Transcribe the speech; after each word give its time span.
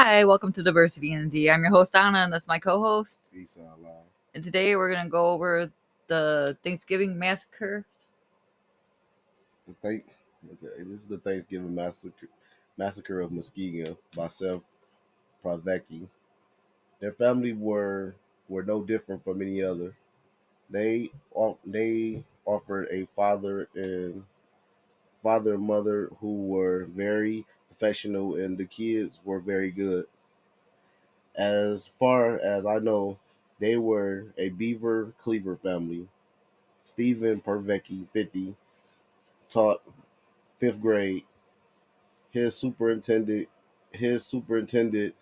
Hi, 0.00 0.24
welcome 0.24 0.52
to 0.52 0.62
Diversity 0.62 1.10
in 1.10 1.28
D. 1.28 1.50
I'm 1.50 1.62
your 1.62 1.70
host 1.70 1.92
Donna, 1.92 2.18
and 2.18 2.32
that's 2.32 2.46
my 2.46 2.60
co-host. 2.60 3.18
Peace 3.34 3.58
out 3.60 3.82
loud. 3.82 4.04
And 4.32 4.44
today 4.44 4.76
we're 4.76 4.94
gonna 4.94 5.08
go 5.08 5.26
over 5.26 5.72
the 6.06 6.56
Thanksgiving 6.62 7.18
massacre. 7.18 7.84
The 9.66 9.74
thank 9.82 10.04
okay, 10.46 10.84
this 10.84 11.00
is 11.00 11.08
the 11.08 11.18
Thanksgiving 11.18 11.74
massacre 11.74 12.28
massacre 12.76 13.20
of 13.20 13.32
Muskegon 13.32 13.96
by 14.14 14.28
Seth 14.28 14.62
Privacky. 15.44 16.06
Their 17.00 17.10
family 17.10 17.52
were 17.52 18.14
were 18.48 18.62
no 18.62 18.84
different 18.84 19.24
from 19.24 19.42
any 19.42 19.64
other. 19.64 19.96
They 20.70 21.10
they 21.66 22.22
offered 22.44 22.86
a 22.92 23.08
father 23.16 23.68
and 23.74 24.22
father 25.24 25.54
and 25.54 25.64
mother 25.64 26.12
who 26.20 26.46
were 26.46 26.84
very 26.84 27.44
professional, 27.68 28.36
and 28.36 28.58
the 28.58 28.64
kids 28.64 29.20
were 29.24 29.40
very 29.40 29.70
good. 29.70 30.06
As 31.36 31.86
far 31.86 32.38
as 32.38 32.66
I 32.66 32.78
know, 32.78 33.18
they 33.60 33.76
were 33.76 34.26
a 34.36 34.50
Beaver 34.50 35.12
Cleaver 35.18 35.56
family. 35.56 36.08
Stephen 36.82 37.40
Privacky, 37.40 38.08
50, 38.08 38.54
taught 39.48 39.82
fifth 40.58 40.80
grade. 40.80 41.24
His 42.30 42.54
superintendent, 42.54 43.48
his 43.92 44.24
superintendent, 44.24 45.14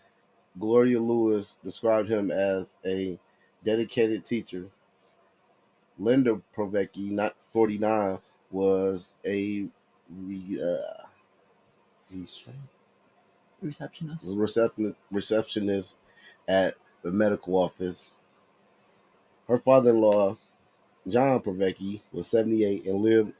Gloria 0.59 1.01
Lewis, 1.01 1.59
described 1.63 2.09
him 2.09 2.31
as 2.31 2.75
a 2.85 3.19
dedicated 3.65 4.25
teacher. 4.25 4.67
Linda 5.99 6.41
Privacky, 6.57 7.11
not 7.11 7.35
49, 7.53 8.19
was 8.51 9.15
a 9.25 9.67
re, 10.11 10.61
uh, 10.63 11.06
restraint- 12.13 12.59
Receptionist. 13.63 14.37
reception, 14.37 14.95
receptionist 15.11 15.97
at 16.47 16.77
the 17.03 17.11
medical 17.11 17.57
office. 17.57 18.13
Her 19.49 19.59
father 19.59 19.91
in 19.91 20.01
law, 20.01 20.37
John 21.09 21.41
Privacky, 21.41 22.03
was 22.13 22.27
78 22.27 22.85
and 22.87 23.03
lived 23.03 23.33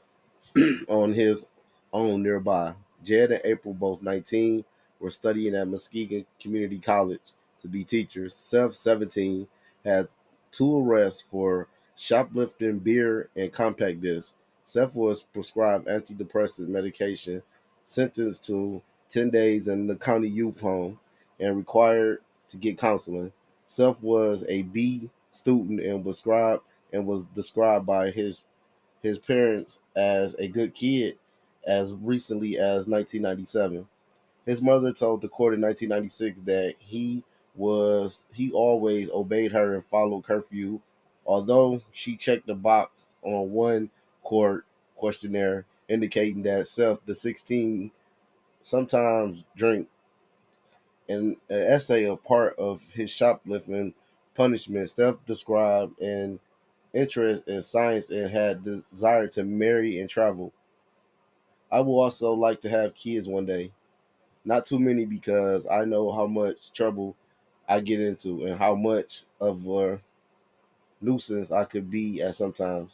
on 0.89 1.13
his 1.13 1.45
own 1.93 2.23
nearby. 2.23 2.73
Jed 3.03 3.31
and 3.31 3.41
April, 3.45 3.73
both 3.73 4.01
19, 4.01 4.65
were 4.99 5.11
studying 5.11 5.55
at 5.55 5.67
Muskegon 5.67 6.25
Community 6.39 6.79
College 6.79 7.21
to 7.59 7.67
be 7.67 7.83
teachers. 7.83 8.33
Seth, 8.35 8.75
17, 8.75 9.47
had 9.85 10.07
two 10.51 10.79
arrests 10.79 11.23
for 11.29 11.67
shoplifting 11.95 12.79
beer 12.79 13.29
and 13.35 13.51
compact 13.53 14.01
discs. 14.01 14.35
Seth 14.63 14.95
was 14.95 15.23
prescribed 15.23 15.87
antidepressant 15.87 16.67
medication, 16.69 17.43
sentenced 17.87 18.45
to 18.45 18.81
10 19.09 19.29
days 19.29 19.69
in 19.69 19.87
the 19.87 19.95
county 19.95 20.27
youth 20.27 20.59
home, 20.59 20.99
and 21.39 21.55
required 21.55 22.19
to 22.49 22.57
get 22.57 22.77
counseling. 22.77 23.31
Seth 23.65 24.01
was 24.03 24.45
a 24.49 24.63
B 24.63 25.09
student 25.31 25.79
and 25.79 26.03
was 26.03 26.17
described 26.17 26.63
and 26.91 27.07
was 27.07 27.23
described 27.25 27.85
by 27.85 28.11
his 28.11 28.43
his 29.01 29.19
parents 29.19 29.79
as 29.95 30.35
a 30.39 30.47
good 30.47 30.73
kid 30.73 31.17
as 31.65 31.93
recently 31.93 32.57
as 32.57 32.87
1997. 32.87 33.87
His 34.45 34.61
mother 34.61 34.91
told 34.91 35.21
the 35.21 35.29
court 35.29 35.53
in 35.53 35.61
1996 35.61 36.41
that 36.41 36.75
he 36.79 37.23
was 37.55 38.25
he 38.33 38.51
always 38.51 39.09
obeyed 39.11 39.51
her 39.53 39.75
and 39.75 39.85
followed 39.85 40.23
curfew, 40.23 40.81
although 41.25 41.81
she 41.91 42.17
checked 42.17 42.47
the 42.47 42.55
box 42.55 43.13
on 43.21 43.51
one 43.51 43.89
court 44.23 44.65
questionnaire 44.95 45.65
indicating 45.87 46.43
that 46.43 46.67
Seth, 46.67 46.99
the 47.05 47.13
16, 47.13 47.91
sometimes 48.63 49.43
drink. 49.55 49.87
In 51.07 51.37
an 51.49 51.61
essay, 51.61 52.03
a 52.03 52.17
part 52.17 52.57
of 52.57 52.81
his 52.91 53.09
shoplifting 53.09 53.93
punishment, 54.35 54.89
Steph 54.89 55.15
described 55.25 55.99
an 56.01 56.39
interest 56.93 57.47
in 57.47 57.61
science 57.61 58.09
and 58.09 58.29
had 58.29 58.63
desire 58.63 59.27
to 59.27 59.43
marry 59.43 59.99
and 59.99 60.09
travel. 60.09 60.51
I 61.71 61.81
will 61.81 61.99
also 61.99 62.33
like 62.33 62.61
to 62.61 62.69
have 62.69 62.95
kids 62.95 63.27
one 63.27 63.45
day. 63.45 63.71
Not 64.45 64.65
too 64.65 64.79
many 64.79 65.05
because 65.05 65.67
I 65.67 65.85
know 65.85 66.11
how 66.11 66.27
much 66.27 66.71
trouble 66.71 67.15
I 67.67 67.81
get 67.81 67.99
into 67.99 68.45
and 68.45 68.57
how 68.57 68.75
much 68.75 69.23
of 69.41 69.67
a 69.67 69.99
nuisance 71.01 71.51
I 71.51 71.65
could 71.65 71.89
be 71.89 72.21
at 72.21 72.35
sometimes. 72.35 72.91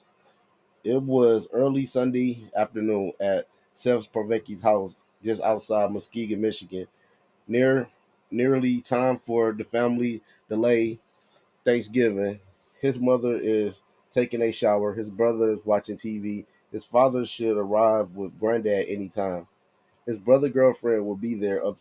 It 0.83 1.01
was 1.01 1.47
early 1.53 1.85
Sunday 1.85 2.49
afternoon 2.53 3.13
at 3.17 3.47
Seth 3.71 4.11
Privacky's 4.11 4.61
house 4.61 5.05
just 5.23 5.41
outside 5.41 5.91
Muskegon, 5.91 6.41
Michigan. 6.41 6.87
Near 7.47 7.87
nearly 8.29 8.81
time 8.81 9.17
for 9.17 9.53
the 9.53 9.63
family 9.63 10.21
delay 10.49 10.99
Thanksgiving. 11.63 12.41
His 12.81 12.99
mother 12.99 13.37
is 13.37 13.83
taking 14.11 14.41
a 14.41 14.51
shower. 14.51 14.93
His 14.93 15.09
brother 15.09 15.51
is 15.51 15.65
watching 15.65 15.95
TV. 15.95 16.45
His 16.69 16.83
father 16.83 17.25
should 17.25 17.55
arrive 17.55 18.15
with 18.15 18.37
granddad 18.37 18.87
anytime. 18.89 19.47
His 20.05 20.19
brother 20.19 20.49
girlfriend 20.49 21.05
will 21.05 21.15
be 21.15 21.35
there 21.35 21.65
up 21.65 21.77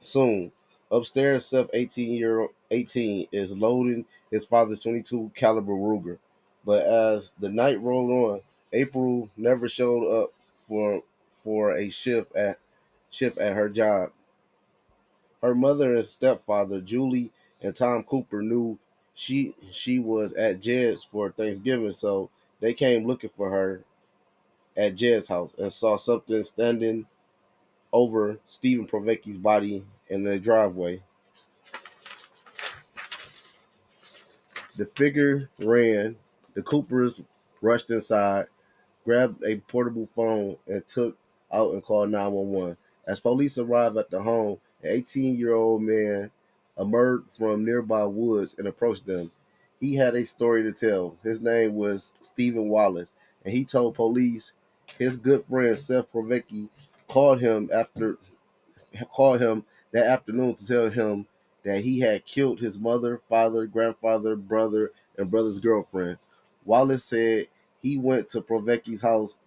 soon. 0.00 0.52
Upstairs, 0.90 1.46
Seth, 1.46 1.70
18 1.72 2.12
year 2.12 2.48
18, 2.70 3.28
is 3.32 3.56
loading 3.56 4.04
his 4.30 4.44
father's 4.44 4.80
22 4.80 5.32
caliber 5.34 5.72
Ruger. 5.72 6.18
But 6.64 6.84
as 6.84 7.32
the 7.38 7.48
night 7.48 7.80
rolled 7.80 8.10
on, 8.10 8.40
April 8.72 9.30
never 9.36 9.68
showed 9.68 10.06
up 10.06 10.32
for 10.54 11.02
for 11.30 11.76
a 11.76 11.88
shift 11.88 12.34
at 12.34 12.58
shift 13.10 13.38
at 13.38 13.54
her 13.54 13.68
job. 13.68 14.10
Her 15.40 15.54
mother 15.54 15.94
and 15.94 16.04
stepfather, 16.04 16.80
Julie 16.80 17.30
and 17.62 17.74
Tom 17.74 18.02
Cooper, 18.02 18.42
knew 18.42 18.78
she 19.14 19.54
she 19.70 19.98
was 19.98 20.32
at 20.34 20.60
Jed's 20.60 21.04
for 21.04 21.30
Thanksgiving, 21.30 21.92
so 21.92 22.30
they 22.60 22.74
came 22.74 23.06
looking 23.06 23.30
for 23.30 23.50
her 23.50 23.82
at 24.76 24.94
Jed's 24.94 25.28
house 25.28 25.54
and 25.58 25.72
saw 25.72 25.96
something 25.96 26.42
standing 26.42 27.06
over 27.92 28.38
Stephen 28.46 28.86
Privacky's 28.86 29.38
body 29.38 29.84
in 30.08 30.24
the 30.24 30.38
driveway. 30.38 31.02
The 34.76 34.86
figure 34.86 35.50
ran. 35.58 36.16
The 36.58 36.64
Coopers 36.64 37.22
rushed 37.60 37.88
inside, 37.88 38.46
grabbed 39.04 39.44
a 39.44 39.58
portable 39.68 40.06
phone, 40.06 40.56
and 40.66 40.84
took 40.88 41.16
out 41.52 41.72
and 41.72 41.84
called 41.84 42.10
911. 42.10 42.76
As 43.06 43.20
police 43.20 43.58
arrived 43.58 43.96
at 43.96 44.10
the 44.10 44.20
home, 44.20 44.58
an 44.82 44.90
18 44.90 45.38
year 45.38 45.54
old 45.54 45.82
man 45.82 46.32
emerged 46.76 47.26
from 47.38 47.64
nearby 47.64 48.02
woods 48.06 48.56
and 48.58 48.66
approached 48.66 49.06
them. 49.06 49.30
He 49.78 49.94
had 49.94 50.16
a 50.16 50.24
story 50.24 50.64
to 50.64 50.72
tell. 50.72 51.16
His 51.22 51.40
name 51.40 51.76
was 51.76 52.12
Stephen 52.20 52.68
Wallace, 52.68 53.12
and 53.44 53.54
he 53.54 53.64
told 53.64 53.94
police 53.94 54.52
his 54.98 55.16
good 55.16 55.44
friend 55.44 55.78
Seth 55.78 56.10
Privacky 56.10 56.70
called 57.06 57.40
him 57.40 57.70
after 57.72 58.18
called 59.12 59.40
him 59.40 59.64
that 59.92 60.06
afternoon 60.06 60.56
to 60.56 60.66
tell 60.66 60.90
him 60.90 61.28
that 61.62 61.82
he 61.82 62.00
had 62.00 62.26
killed 62.26 62.58
his 62.58 62.80
mother, 62.80 63.20
father, 63.28 63.64
grandfather, 63.66 64.34
brother, 64.34 64.90
and 65.16 65.30
brother's 65.30 65.60
girlfriend. 65.60 66.18
Wallace 66.64 67.04
said 67.04 67.48
he 67.80 67.98
went 67.98 68.28
to 68.30 68.40
Privacky's 68.40 69.02
house 69.02 69.38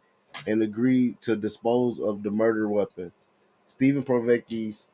and 0.48 0.62
agreed 0.62 1.22
to 1.22 1.36
dispose 1.36 2.00
of 2.00 2.24
the 2.24 2.32
murder 2.32 2.68
weapon. 2.68 3.12
Stephen 3.68 4.04
Privacky's 4.04 4.88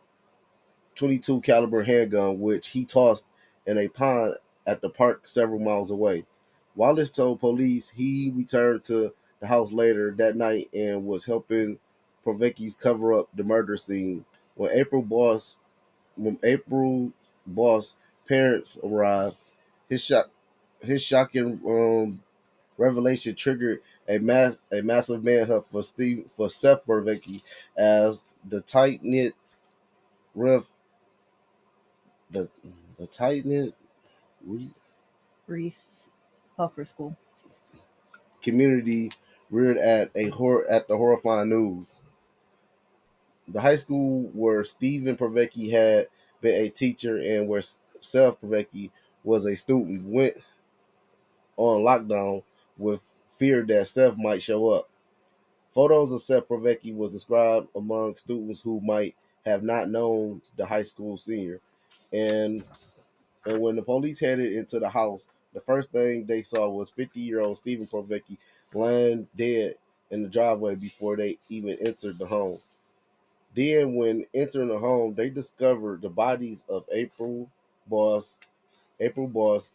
22 0.95 1.41
caliber 1.41 1.83
handgun, 1.83 2.39
which 2.39 2.69
he 2.69 2.85
tossed 2.85 3.25
in 3.65 3.77
a 3.77 3.87
pond 3.87 4.35
at 4.65 4.81
the 4.81 4.89
park 4.89 5.27
several 5.27 5.59
miles 5.59 5.91
away. 5.91 6.25
Wallace 6.75 7.09
told 7.09 7.39
police 7.39 7.89
he 7.89 8.31
returned 8.35 8.83
to 8.85 9.13
the 9.39 9.47
house 9.47 9.71
later 9.71 10.11
that 10.17 10.35
night 10.35 10.69
and 10.73 11.05
was 11.05 11.25
helping 11.25 11.79
Privacky's 12.23 12.75
cover 12.75 13.13
up 13.13 13.29
the 13.33 13.43
murder 13.43 13.77
scene. 13.77 14.25
When 14.55 14.71
April 14.71 15.01
boss 15.01 15.55
when 16.15 16.39
April's 16.43 17.11
boss 17.45 17.95
parents 18.27 18.77
arrived, 18.83 19.37
his 19.87 20.03
shock 20.03 20.29
his 20.81 21.03
shocking 21.03 21.59
um, 21.67 22.23
revelation 22.77 23.35
triggered 23.35 23.81
a 24.07 24.19
mass 24.19 24.61
a 24.71 24.81
massive 24.81 25.23
manhunt 25.23 25.65
for 25.69 25.83
Steve 25.83 26.25
for 26.31 26.49
Seth 26.49 26.85
Privacky 26.85 27.41
as 27.77 28.25
the 28.47 28.61
tight 28.61 29.03
knit 29.03 29.33
riff 30.35 30.75
the 32.29 32.49
the 32.97 33.07
tight 33.07 33.45
knit 33.45 33.73
Reese 35.47 36.09
Puffer 36.55 36.85
School. 36.85 37.17
community 38.41 39.11
reared 39.49 39.77
at 39.77 40.11
a 40.15 40.29
hor- 40.29 40.67
at 40.69 40.87
the 40.87 40.97
horrifying 40.97 41.49
news. 41.49 42.01
The 43.47 43.61
high 43.61 43.77
school 43.77 44.29
where 44.33 44.63
Stephen 44.63 45.15
Privacky 45.15 45.71
had 45.71 46.07
been 46.41 46.65
a 46.65 46.69
teacher 46.69 47.17
and 47.17 47.47
where 47.47 47.63
Seth 48.01 48.41
Privacky 48.41 48.91
was 49.23 49.45
a 49.45 49.55
student 49.55 50.05
went 50.05 50.37
on 51.57 51.83
lockdown 51.83 52.43
with 52.77 53.03
fear 53.27 53.63
that 53.63 53.87
Steph 53.87 54.17
might 54.17 54.41
show 54.41 54.69
up. 54.69 54.89
Photos 55.71 56.11
of 56.11 56.21
Seth 56.21 56.47
Privacky 56.47 56.95
was 56.95 57.11
described 57.11 57.67
among 57.75 58.15
students 58.15 58.61
who 58.61 58.79
might 58.81 59.15
have 59.45 59.63
not 59.63 59.89
known 59.89 60.41
the 60.55 60.65
high 60.65 60.81
school 60.83 61.17
senior. 61.17 61.59
And 62.11 62.63
and 63.45 63.61
when 63.61 63.75
the 63.75 63.81
police 63.81 64.19
headed 64.19 64.53
into 64.53 64.79
the 64.79 64.89
house, 64.89 65.27
the 65.53 65.61
first 65.61 65.91
thing 65.91 66.25
they 66.25 66.41
saw 66.41 66.67
was 66.69 66.89
50 66.89 67.19
year 67.19 67.41
old 67.41 67.57
Stephen 67.57 67.87
Privacky 67.87 68.37
lying 68.73 69.27
dead 69.35 69.75
in 70.11 70.23
the 70.23 70.29
driveway 70.29 70.75
before 70.75 71.15
they 71.15 71.37
even 71.49 71.77
entered 71.79 72.17
the 72.17 72.25
home. 72.25 72.57
Then, 73.55 73.95
when 73.95 74.25
entering 74.33 74.67
the 74.67 74.77
home, 74.77 75.15
they 75.15 75.29
discovered 75.29 76.01
the 76.01 76.09
bodies 76.09 76.61
of 76.69 76.85
April 76.91 77.49
Boss, 77.87 78.37
April 78.99 79.27
Boss, 79.27 79.73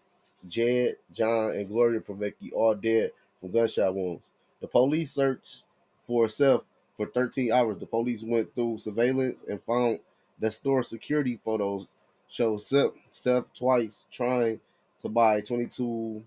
Jed, 0.49 0.97
John, 1.13 1.53
and 1.53 1.69
Gloria 1.69 2.01
Privacky, 2.01 2.53
all 2.53 2.75
dead 2.75 3.13
from 3.41 3.53
gunshot 3.53 3.95
wounds. 3.95 4.31
The 4.61 4.67
police 4.69 5.13
searched 5.13 5.65
for 6.07 6.29
Seth 6.29 6.63
for 6.95 7.07
13 7.07 7.53
hours. 7.53 7.79
The 7.79 7.87
police 7.87 8.23
went 8.23 8.55
through 8.55 8.79
surveillance 8.79 9.45
and 9.49 9.63
found 9.63 10.01
that 10.39 10.53
store 10.53 10.83
security 10.83 11.39
photos 11.43 11.89
show 12.29 12.57
Seth, 12.57 12.93
Seth 13.11 13.53
twice 13.55 14.07
trying 14.11 14.61
to 15.01 15.09
buy 15.09 15.41
22, 15.41 16.23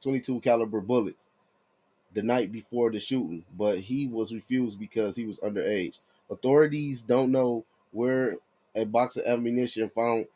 22 0.00 0.40
caliber 0.40 0.80
bullets 0.80 1.28
the 2.14 2.22
night 2.22 2.52
before 2.52 2.90
the 2.90 2.98
shooting, 2.98 3.44
but 3.56 3.78
he 3.78 4.06
was 4.06 4.32
refused 4.32 4.78
because 4.78 5.16
he 5.16 5.26
was 5.26 5.40
underage. 5.40 5.98
Authorities 6.30 7.02
don't 7.02 7.32
know 7.32 7.64
where 7.90 8.36
a 8.74 8.84
box 8.84 9.16
of 9.16 9.26
ammunition 9.26 9.88
found 9.90 10.26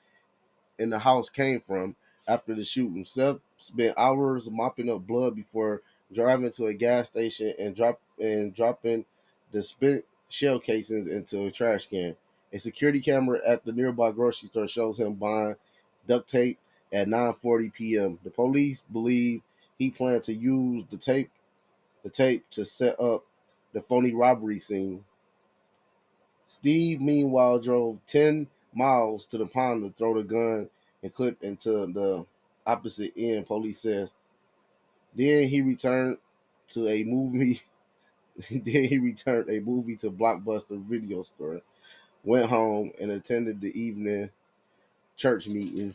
in 0.79 0.91
the 0.91 0.99
house 0.99 1.31
came 1.31 1.61
from 1.61 1.95
after 2.29 2.55
the 2.55 2.65
shooting. 2.65 3.05
Seth 3.05 3.39
spent 3.57 3.99
hours 3.99 4.51
mopping 4.51 4.91
up 4.91 5.07
blood 5.07 5.35
before 5.35 5.83
driving 6.13 6.53
to 6.53 6.67
a 6.67 6.75
gas 6.75 7.09
station 7.09 7.55
and 7.59 7.75
drop 7.75 8.01
and 8.21 8.55
dropping 8.55 9.07
the 9.51 9.63
spent 9.63 10.05
shell 10.29 10.61
casings 10.61 11.09
into 11.09 11.47
a 11.47 11.51
trash 11.51 11.87
can. 11.87 12.15
A 12.53 12.59
security 12.59 13.01
camera 13.01 13.41
at 13.47 13.65
the 13.65 13.73
nearby 13.73 14.13
grocery 14.13 14.49
store 14.49 14.69
shows 14.69 14.99
him 14.99 15.15
buying 15.15 15.57
duct 16.07 16.29
tape 16.31 16.59
at 16.93 17.09
9:40 17.09 17.73
p.m. 17.73 18.19
The 18.23 18.31
police 18.31 18.85
believe 18.93 19.43
he 19.79 19.91
planned 19.91 20.25
to 20.25 20.35
use 20.35 20.85
the 20.91 20.99
tape 20.99 21.31
the 22.03 22.11
tape 22.11 22.45
to 22.53 22.65
set 22.65 22.99
up 23.01 23.25
the 23.73 23.81
phony 23.83 24.15
robbery 24.15 24.59
scene. 24.59 25.05
Steve, 26.47 27.01
meanwhile, 27.01 27.59
drove 27.59 27.99
10 28.07 28.47
miles 28.75 29.27
to 29.27 29.39
the 29.39 29.47
pond 29.47 29.83
to 29.83 29.97
throw 29.97 30.15
the 30.15 30.23
gun 30.23 30.71
and 31.03 31.15
clip 31.15 31.43
into 31.43 31.71
the 31.87 32.25
opposite 32.67 33.13
end, 33.17 33.47
police 33.47 33.81
says. 33.81 34.15
Then 35.15 35.49
he 35.49 35.63
returned 35.63 36.19
to 36.71 36.89
a 36.89 37.03
movie. 37.05 37.63
then 38.51 38.85
he 38.85 38.99
returned 38.99 39.51
a 39.51 39.61
movie 39.61 39.97
to 39.97 40.11
Blockbuster 40.11 40.81
video 40.85 41.23
store, 41.23 41.61
went 42.23 42.49
home 42.51 42.93
and 43.01 43.11
attended 43.11 43.61
the 43.61 43.79
evening 43.81 44.31
church 45.17 45.49
meeting. 45.49 45.95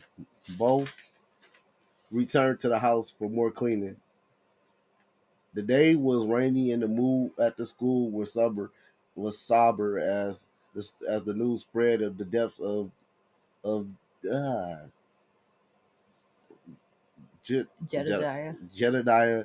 Both 0.58 1.10
returned 2.10 2.60
to 2.60 2.68
the 2.68 2.78
house 2.78 3.10
for 3.10 3.28
more 3.28 3.50
cleaning. 3.50 3.96
The 5.54 5.62
day 5.62 5.94
was 5.94 6.26
rainy 6.26 6.72
and 6.72 6.82
the 6.82 6.88
mood 6.88 7.32
at 7.38 7.56
the 7.56 7.64
school 7.64 8.10
was 8.10 8.32
sober 8.32 8.70
was 9.16 9.38
sober 9.38 9.98
as 9.98 10.46
the, 10.74 10.90
as 11.08 11.22
the 11.22 11.34
news 11.34 11.60
spread 11.60 12.02
of 12.02 12.18
the 12.18 12.24
deaths 12.24 12.58
of 12.58 12.90
of 13.62 13.92
uh, 14.26 14.86
Je- 17.44 17.66
Jedediah. 17.88 18.54
Jedediah 18.74 19.44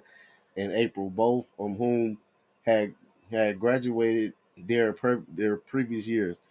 and 0.58 0.72
April, 0.74 1.10
both 1.10 1.48
of 1.60 1.78
whom 1.78 2.18
had 2.66 2.94
had 3.32 3.60
graduated 3.60 4.34
their 4.58 4.94
pre- 4.94 5.24
their 5.36 5.58
previous 5.58 6.08
years. 6.08 6.42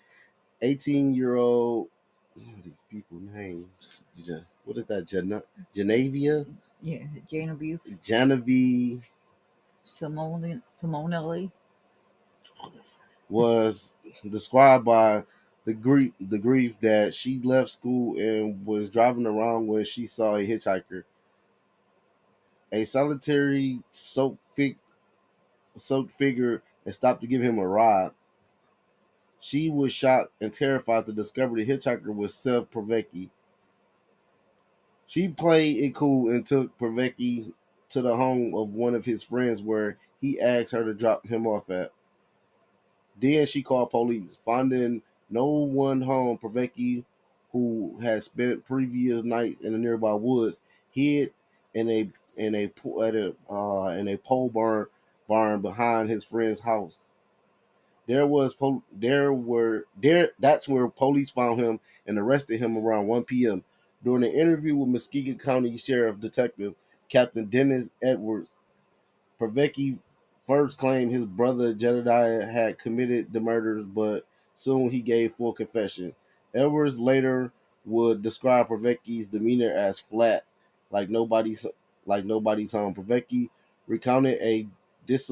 Eighteen 0.63 1.15
year 1.15 1.37
old, 1.37 1.89
these 2.65 2.83
people 2.91 3.21
names? 3.21 4.05
What 4.65 4.77
is 4.79 4.85
that? 4.87 5.07
Gen- 5.07 5.43
Genevia, 5.75 6.47
Yeah, 6.83 7.05
Genevieve. 7.31 7.81
Genevieve 8.03 9.09
Simone 9.85 10.63
Simonelli. 10.81 11.51
was 13.29 13.95
described 14.31 14.85
by 14.85 15.25
the 15.69 15.75
grief 15.75 16.15
the 16.19 16.39
grief 16.39 16.81
that 16.81 17.13
she 17.13 17.39
left 17.45 17.69
school 17.69 18.19
and 18.19 18.65
was 18.65 18.89
driving 18.89 19.27
around 19.27 19.67
when 19.67 19.85
she 19.85 20.07
saw 20.07 20.35
a 20.35 20.47
hitchhiker. 20.47 21.05
A 22.73 22.85
solitary 22.85 23.81
soaked 23.91 24.43
fig 24.55 24.79
soaked 25.75 26.11
figure 26.11 26.63
and 26.87 26.95
stopped 26.95 27.21
to 27.21 27.27
give 27.27 27.43
him 27.43 27.59
a 27.59 27.69
ride. 27.69 28.13
She 29.41 29.69
was 29.69 29.93
shocked 29.93 30.33
and 30.41 30.55
terrified 30.55 31.05
to 31.05 31.13
discover 31.13 31.57
the 31.57 31.67
hitchhiker 31.67 32.17
was 32.17 32.35
Seth 32.35 32.71
Privacky. 32.71 33.29
She 35.07 35.29
played 35.29 35.85
it 35.85 35.95
cool 35.95 36.31
and 36.31 36.47
took 36.47 36.79
Privacky 36.79 37.53
to 37.91 38.01
the 38.01 38.17
home 38.17 38.55
of 38.55 38.73
one 38.73 38.95
of 38.95 39.05
his 39.05 39.23
friends 39.23 39.61
where 39.61 39.99
he 40.19 40.41
asked 40.41 40.73
her 40.73 40.85
to 40.85 40.95
drop 40.95 41.27
him 41.27 41.47
off 41.47 41.69
at. 41.69 41.93
Then 43.21 43.45
she 43.45 43.63
called 43.63 43.91
police, 43.91 44.35
finding 44.43 45.03
no 45.31 45.47
one 45.47 46.03
home. 46.03 46.39
Privacky, 46.39 47.05
who 47.53 47.99
had 48.03 48.23
spent 48.23 48.65
previous 48.65 49.25
nights 49.25 49.61
in 49.61 49.73
the 49.73 49.79
nearby 49.79 50.15
woods, 50.15 50.59
hid 50.91 51.33
in 51.75 51.91
a 51.91 52.11
in 52.37 52.55
a 52.55 52.65
at 53.03 53.15
a 53.15 53.35
uh, 53.51 53.89
in 53.99 54.09
a 54.09 54.17
pole 54.17 54.49
barn 54.49 54.87
barn 55.29 55.61
behind 55.61 56.09
his 56.09 56.25
friend's 56.25 56.61
house. 56.61 57.11
There 58.07 58.27
was 58.27 58.55
pol- 58.55 58.85
there 58.91 59.33
were 59.33 59.87
there 60.01 60.31
that's 60.39 60.69
where 60.69 60.89
police 60.89 61.31
found 61.31 61.61
him 61.61 61.81
and 62.07 62.19
arrested 62.19 62.59
him 62.59 62.77
around 62.79 63.07
1 63.07 63.25
p.m. 63.25 63.65
During 64.03 64.25
an 64.25 64.33
interview 64.33 64.77
with 64.77 64.89
Muskegon 64.89 65.39
County 65.39 65.77
Sheriff 65.77 66.21
Detective 66.21 66.75
Captain 67.11 67.47
Dennis 67.47 67.91
Edwards, 68.03 68.55
Privacky 69.41 69.99
first 70.43 70.79
claimed 70.79 71.13
his 71.13 71.27
brother 71.27 71.75
Jedediah 71.75 72.47
had 72.47 72.79
committed 72.79 73.33
the 73.33 73.41
murders, 73.41 73.85
but 73.85 74.27
soon 74.59 74.91
he 74.91 75.01
gave 75.01 75.35
full 75.35 75.53
confession. 75.53 76.13
Edwards 76.53 76.99
later 76.99 77.53
would 77.85 78.23
describe 78.23 78.69
Privacky's 78.69 79.29
demeanor 79.29 79.73
as 79.73 80.01
flat, 80.01 80.45
like 80.91 81.09
nobody's 81.09 81.65
like 82.07 82.25
nobody's 82.25 82.73
home. 82.73 82.93
Privacky 82.93 83.51
recounted 83.87 84.37
a 84.43 84.67
dis- 85.07 85.31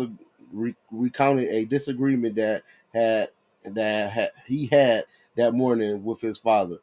re- 0.53 0.77
recounted 0.93 1.49
a 1.49 1.65
disagreement 1.65 2.37
that 2.37 2.63
had 2.95 3.31
that 3.65 4.11
had, 4.11 4.31
he 4.47 4.67
had 4.67 5.07
that 5.35 5.55
morning 5.55 6.05
with 6.05 6.21
his 6.21 6.39
father. 6.39 6.79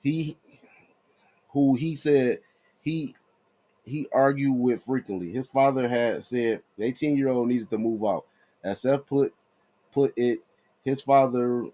He 0.00 0.38
who 1.50 1.74
he 1.74 1.96
said 1.96 2.38
he 2.82 3.14
he 3.84 4.08
argued 4.10 4.56
with 4.56 4.82
frequently. 4.82 5.32
His 5.32 5.46
father 5.46 5.86
had 5.86 6.24
said 6.24 6.62
the 6.78 6.84
18 6.84 7.14
year 7.14 7.28
old 7.28 7.48
needed 7.48 7.68
to 7.68 7.78
move 7.78 8.02
out. 8.04 8.24
As 8.64 8.80
Seth 8.80 9.04
put 9.04 9.34
put 9.92 10.14
it, 10.16 10.40
his 10.86 11.02
father 11.02 11.66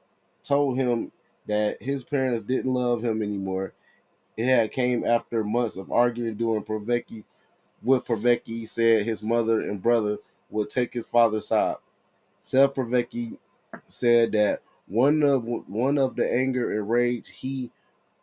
told 0.42 0.78
him 0.78 1.12
that 1.46 1.82
his 1.82 2.02
parents 2.02 2.46
didn't 2.46 2.72
love 2.72 3.02
him 3.02 3.22
anymore. 3.22 3.74
It 4.38 4.46
had 4.46 4.72
came 4.72 5.04
after 5.04 5.44
months 5.44 5.76
of 5.76 5.92
arguing 5.92 6.36
during 6.36 6.64
Privacky 6.64 7.24
with 7.82 8.06
Privacky 8.06 8.66
said 8.66 9.04
his 9.04 9.22
mother 9.22 9.60
and 9.60 9.82
brother 9.82 10.16
would 10.48 10.70
take 10.70 10.94
his 10.94 11.06
father's 11.06 11.48
side. 11.48 11.76
Seth 12.40 12.72
Privacky 12.72 13.36
said 13.86 14.32
that 14.32 14.62
one 14.86 15.22
of 15.22 15.44
one 15.44 15.98
of 15.98 16.16
the 16.16 16.32
anger 16.32 16.72
and 16.72 16.88
rage 16.88 17.28
he 17.28 17.70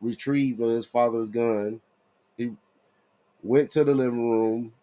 retrieved 0.01 0.60
his 0.60 0.88
father's 0.88 1.29
gun. 1.29 1.81
He 2.36 2.53
went 3.43 3.69
to 3.72 3.84
the 3.84 3.93
living 3.93 4.27
room 4.27 4.74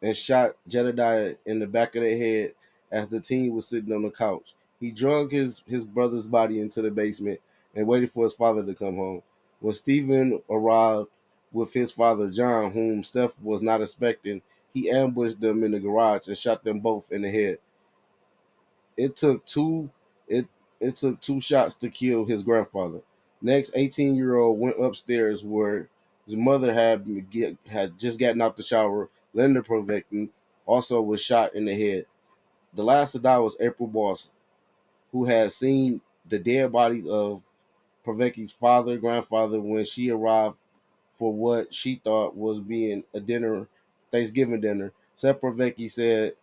and 0.00 0.16
shot 0.16 0.52
Jedediah 0.68 1.34
in 1.44 1.58
the 1.58 1.66
back 1.66 1.96
of 1.96 2.04
the 2.04 2.16
head 2.16 2.54
as 2.92 3.08
the 3.08 3.20
team 3.20 3.52
was 3.56 3.66
sitting 3.66 3.92
on 3.92 4.02
the 4.02 4.10
couch. 4.10 4.54
He 4.80 4.90
drug 4.90 5.32
his, 5.32 5.62
his 5.66 5.84
brother's 5.84 6.26
body 6.26 6.60
into 6.60 6.82
the 6.82 6.90
basement 6.90 7.40
and 7.74 7.86
waited 7.86 8.10
for 8.10 8.24
his 8.24 8.34
father 8.34 8.64
to 8.64 8.74
come 8.74 8.96
home. 8.96 9.22
When 9.60 9.74
Stephen 9.74 10.42
arrived 10.50 11.08
with 11.52 11.72
his 11.72 11.92
father 11.92 12.30
John, 12.30 12.72
whom 12.72 13.02
Steph 13.02 13.40
was 13.40 13.62
not 13.62 13.80
expecting, 13.80 14.42
he 14.74 14.90
ambushed 14.90 15.40
them 15.40 15.64
in 15.64 15.72
the 15.72 15.80
garage 15.80 16.28
and 16.28 16.36
shot 16.36 16.62
them 16.64 16.80
both 16.80 17.10
in 17.10 17.22
the 17.22 17.30
head. 17.30 17.58
It 18.96 19.16
took 19.16 19.44
two 19.46 19.90
it 20.28 20.46
it 20.80 20.96
took 20.96 21.20
two 21.20 21.40
shots 21.40 21.74
to 21.76 21.88
kill 21.88 22.24
his 22.26 22.42
grandfather. 22.42 23.00
Next, 23.40 23.70
18 23.74 24.16
year 24.16 24.36
old 24.36 24.58
went 24.58 24.82
upstairs 24.82 25.42
where 25.42 25.88
his 26.26 26.36
mother 26.36 26.74
had 26.74 27.30
get, 27.30 27.56
had 27.68 27.98
just 27.98 28.18
gotten 28.18 28.42
out 28.42 28.56
the 28.56 28.62
shower. 28.62 29.08
Linda 29.32 29.62
Provectin 29.62 30.30
also 30.64 31.00
was 31.00 31.22
shot 31.22 31.54
in 31.54 31.66
the 31.66 31.74
head. 31.74 32.06
The 32.74 32.82
last 32.82 33.12
to 33.12 33.18
die 33.18 33.38
was 33.38 33.56
April 33.60 33.88
Boss, 33.88 34.28
who 35.16 35.24
had 35.24 35.50
seen 35.50 36.02
the 36.28 36.38
dead 36.38 36.70
bodies 36.70 37.06
of 37.06 37.42
Privacky's 38.04 38.52
father, 38.52 38.98
grandfather 38.98 39.58
when 39.60 39.84
she 39.86 40.10
arrived 40.10 40.58
for 41.10 41.32
what 41.32 41.72
she 41.74 41.94
thought 41.96 42.36
was 42.36 42.60
being 42.60 43.02
a 43.14 43.20
dinner, 43.20 43.66
Thanksgiving 44.10 44.60
dinner. 44.60 44.92
Seth 45.14 45.40
Privacky 45.40 45.90
said 45.90 46.34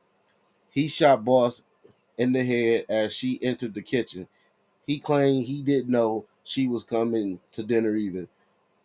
he 0.72 0.88
shot 0.88 1.24
Boss 1.24 1.66
in 2.18 2.34
the 2.34 2.44
head 2.44 2.86
as 2.90 3.14
she 3.14 3.40
entered 3.44 3.76
the 3.76 3.84
kitchen. 3.84 4.28
He 4.88 5.00
claimed 5.00 5.46
he 5.46 5.62
didn't 5.62 5.92
know 5.92 6.26
she 6.44 6.68
was 6.68 6.84
coming 6.84 7.40
to 7.52 7.62
dinner 7.62 7.96
either. 7.96 8.28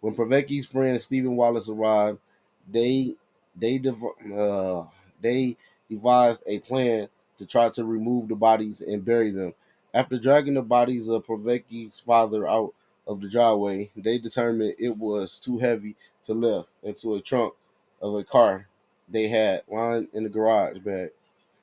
When 0.03 0.15
Privacky's 0.15 0.67
friend 0.67 1.01
Stephen 1.01 1.37
Wallace 1.37 1.71
arrived, 1.71 2.19
they 2.71 3.15
they 3.57 3.81
uh, 4.37 4.85
they 5.23 5.57
devised 5.89 6.43
a 6.47 6.59
plan 6.59 7.09
to 7.39 7.47
try 7.47 7.71
to 7.71 7.85
remove 7.85 8.29
the 8.29 8.37
bodies 8.37 8.83
and 8.83 9.05
bury 9.05 9.31
them. 9.31 9.55
After 9.95 10.19
dragging 10.19 10.55
the 10.55 10.63
bodies 10.63 11.09
of 11.09 11.25
Privacky's 11.25 11.99
father 11.99 12.47
out 12.47 12.75
of 13.07 13.21
the 13.21 13.29
driveway, 13.29 13.91
they 13.97 14.19
determined 14.19 14.75
it 14.79 14.97
was 14.99 15.41
too 15.41 15.59
heavy 15.59 15.97
to 16.25 16.35
lift 16.35 16.69
into 16.83 17.15
a 17.15 17.21
trunk 17.23 17.55
of 18.03 18.15
a 18.15 18.25
car 18.25 18.69
they 19.09 19.29
had 19.29 19.63
lying 19.69 20.09
in 20.13 20.25
the 20.25 20.29
garage 20.29 20.79
bag. 20.79 21.11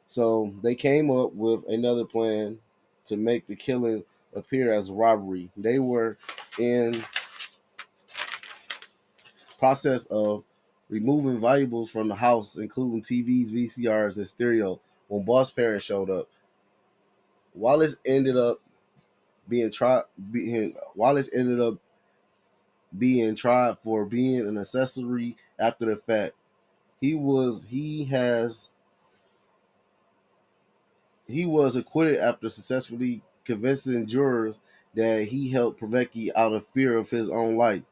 So 0.08 0.54
they 0.64 0.76
came 0.76 1.12
up 1.12 1.34
with 1.34 1.68
another 1.68 2.06
plan 2.06 2.60
to 3.06 3.18
make 3.18 3.48
the 3.48 3.56
killing 3.56 4.04
appear 4.36 4.74
as 4.74 4.90
a 4.90 4.94
robbery. 4.94 5.50
They 5.56 5.80
were 5.80 6.18
in 6.60 7.04
process 9.58 10.06
of 10.08 10.44
removing 10.90 11.40
valuables 11.40 11.90
from 11.90 12.08
the 12.08 12.16
house, 12.16 12.58
including 12.58 13.02
TVs, 13.02 13.52
VCRs, 13.52 14.18
and 14.18 14.28
stereo, 14.28 14.80
when 15.08 15.24
Boss 15.24 15.52
parents 15.52 15.86
showed 15.86 16.10
up. 16.10 16.28
Wallace 17.56 17.96
ended 18.06 18.38
up 18.38 18.60
being 19.48 19.72
tried. 19.72 20.04
Being 20.32 20.76
Wallace 20.96 21.30
ended 21.34 21.60
up 21.60 21.76
being 22.98 23.36
tried 23.36 23.78
for 23.80 24.06
being 24.06 24.48
an 24.48 24.58
accessory 24.58 25.36
after 25.58 25.86
the 25.86 25.96
fact. 25.96 26.34
He 27.02 27.16
was. 27.16 27.66
He 27.70 28.06
has. 28.06 28.70
He 31.28 31.46
was 31.46 31.76
acquitted 31.76 32.20
after 32.20 32.50
successfully 32.50 33.22
convincing 33.46 34.06
jurors 34.06 34.60
that 34.94 35.24
he 35.24 35.50
helped 35.50 35.80
Privacky 35.80 36.32
out 36.36 36.54
of 36.54 36.68
fear 36.68 36.98
of 36.98 37.10
his 37.10 37.30
own 37.30 37.56
life. 37.56 37.84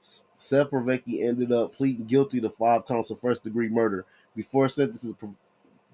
Seth 0.00 0.70
Privacky 0.70 1.22
ended 1.22 1.50
up 1.52 1.74
pleading 1.74 2.06
guilty 2.06 2.40
to 2.40 2.50
five 2.50 2.86
counts 2.86 3.10
of 3.10 3.20
first 3.20 3.42
degree 3.44 3.68
murder 3.68 4.04
before 4.36 4.68
sentences 4.68 5.14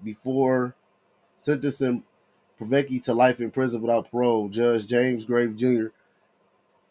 before 0.03 0.75
sentencing 1.37 2.03
Privacky 2.61 3.01
to 3.03 3.13
life 3.15 3.41
in 3.41 3.49
prison 3.49 3.81
without 3.81 4.11
parole. 4.11 4.47
Judge 4.47 4.85
James 4.85 5.25
Grave 5.25 5.55
Jr. 5.55 5.87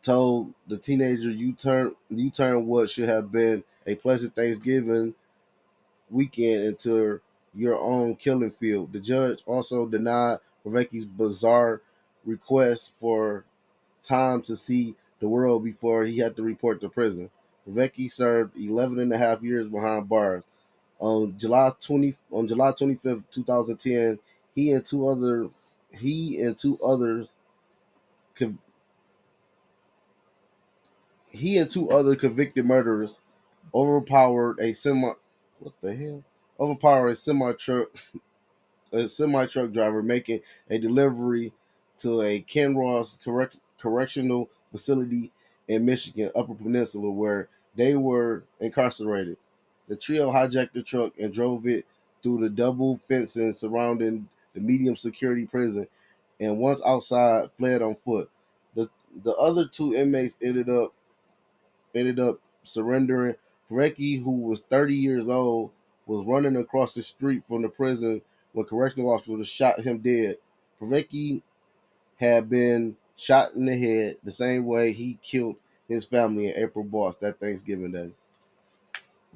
told 0.02 0.52
the 0.66 0.76
teenager, 0.76 1.30
"You 1.30 1.52
turn 1.52 1.94
you 2.10 2.28
turn 2.28 2.66
what 2.66 2.90
should 2.90 3.08
have 3.08 3.30
been 3.30 3.62
a 3.86 3.94
pleasant 3.94 4.34
Thanksgiving 4.34 5.14
weekend 6.10 6.64
into 6.64 7.20
your 7.54 7.78
own 7.78 8.16
killing 8.16 8.50
field." 8.50 8.92
The 8.92 8.98
judge 8.98 9.44
also 9.46 9.86
denied 9.86 10.40
Privacky's 10.66 11.04
bizarre 11.04 11.82
request 12.24 12.90
for 12.98 13.44
time 14.02 14.42
to 14.42 14.56
see 14.56 14.96
the 15.20 15.28
world 15.28 15.62
before 15.62 16.04
he 16.04 16.18
had 16.18 16.34
to 16.34 16.42
report 16.42 16.80
to 16.80 16.88
prison. 16.88 17.30
Privacky 17.64 18.10
served 18.10 18.58
11 18.58 18.98
and 18.98 19.12
a 19.12 19.18
half 19.18 19.40
years 19.40 19.68
behind 19.68 20.08
bars. 20.08 20.42
On 20.98 21.38
July 21.38 21.72
20 21.80 22.16
on 22.32 22.48
July 22.48 22.72
25th, 22.72 23.30
2010, 23.30 24.18
he 24.54 24.72
and 24.72 24.84
two 24.84 25.06
other 25.06 25.48
he 25.92 26.40
and 26.40 26.56
two 26.56 26.78
others 26.80 27.28
he 31.30 31.56
and 31.58 31.70
two 31.70 31.90
other 31.90 32.16
convicted 32.16 32.66
murderers 32.66 33.20
overpowered 33.74 34.58
a 34.60 34.72
semi 34.72 35.12
what 35.58 35.74
the 35.80 35.94
hell? 35.94 36.24
Overpowered 36.58 37.08
a 37.08 37.14
semi 37.14 37.52
truck 37.52 37.88
a 38.92 39.08
semi 39.08 39.46
truck 39.46 39.72
driver 39.72 40.02
making 40.02 40.40
a 40.68 40.78
delivery 40.78 41.52
to 41.98 42.22
a 42.22 42.40
Kinross 42.40 43.22
correct, 43.22 43.56
correctional 43.78 44.48
facility 44.72 45.32
in 45.68 45.84
Michigan, 45.84 46.30
Upper 46.34 46.54
Peninsula, 46.54 47.10
where 47.10 47.48
they 47.76 47.94
were 47.94 48.44
incarcerated. 48.58 49.36
The 49.86 49.96
trio 49.96 50.30
hijacked 50.30 50.72
the 50.72 50.82
truck 50.82 51.12
and 51.18 51.32
drove 51.32 51.66
it 51.66 51.86
through 52.22 52.40
the 52.40 52.50
double 52.50 52.96
fencing 52.96 53.52
surrounding 53.52 54.28
the 54.54 54.60
medium 54.60 54.96
security 54.96 55.46
prison, 55.46 55.86
and 56.38 56.58
once 56.58 56.80
outside, 56.84 57.50
fled 57.52 57.82
on 57.82 57.94
foot. 57.94 58.30
the 58.74 58.88
The 59.22 59.34
other 59.34 59.66
two 59.66 59.94
inmates 59.94 60.36
ended 60.42 60.68
up 60.68 60.94
ended 61.94 62.18
up 62.20 62.40
surrendering. 62.62 63.36
Privacky, 63.70 64.22
who 64.22 64.32
was 64.32 64.60
30 64.60 64.94
years 64.96 65.28
old, 65.28 65.70
was 66.06 66.26
running 66.26 66.56
across 66.56 66.94
the 66.94 67.02
street 67.02 67.44
from 67.44 67.62
the 67.62 67.68
prison 67.68 68.22
when 68.52 68.66
correctional 68.66 69.12
officers 69.12 69.46
shot 69.46 69.80
him 69.80 69.98
dead. 69.98 70.38
Privacky 70.80 71.42
had 72.18 72.48
been 72.48 72.96
shot 73.16 73.54
in 73.54 73.66
the 73.66 73.76
head 73.76 74.16
the 74.22 74.30
same 74.30 74.66
way 74.66 74.92
he 74.92 75.18
killed 75.22 75.56
his 75.88 76.04
family 76.04 76.48
in 76.48 76.56
April 76.56 76.84
Boss 76.84 77.16
that 77.16 77.38
Thanksgiving 77.38 77.92
day. 77.92 78.10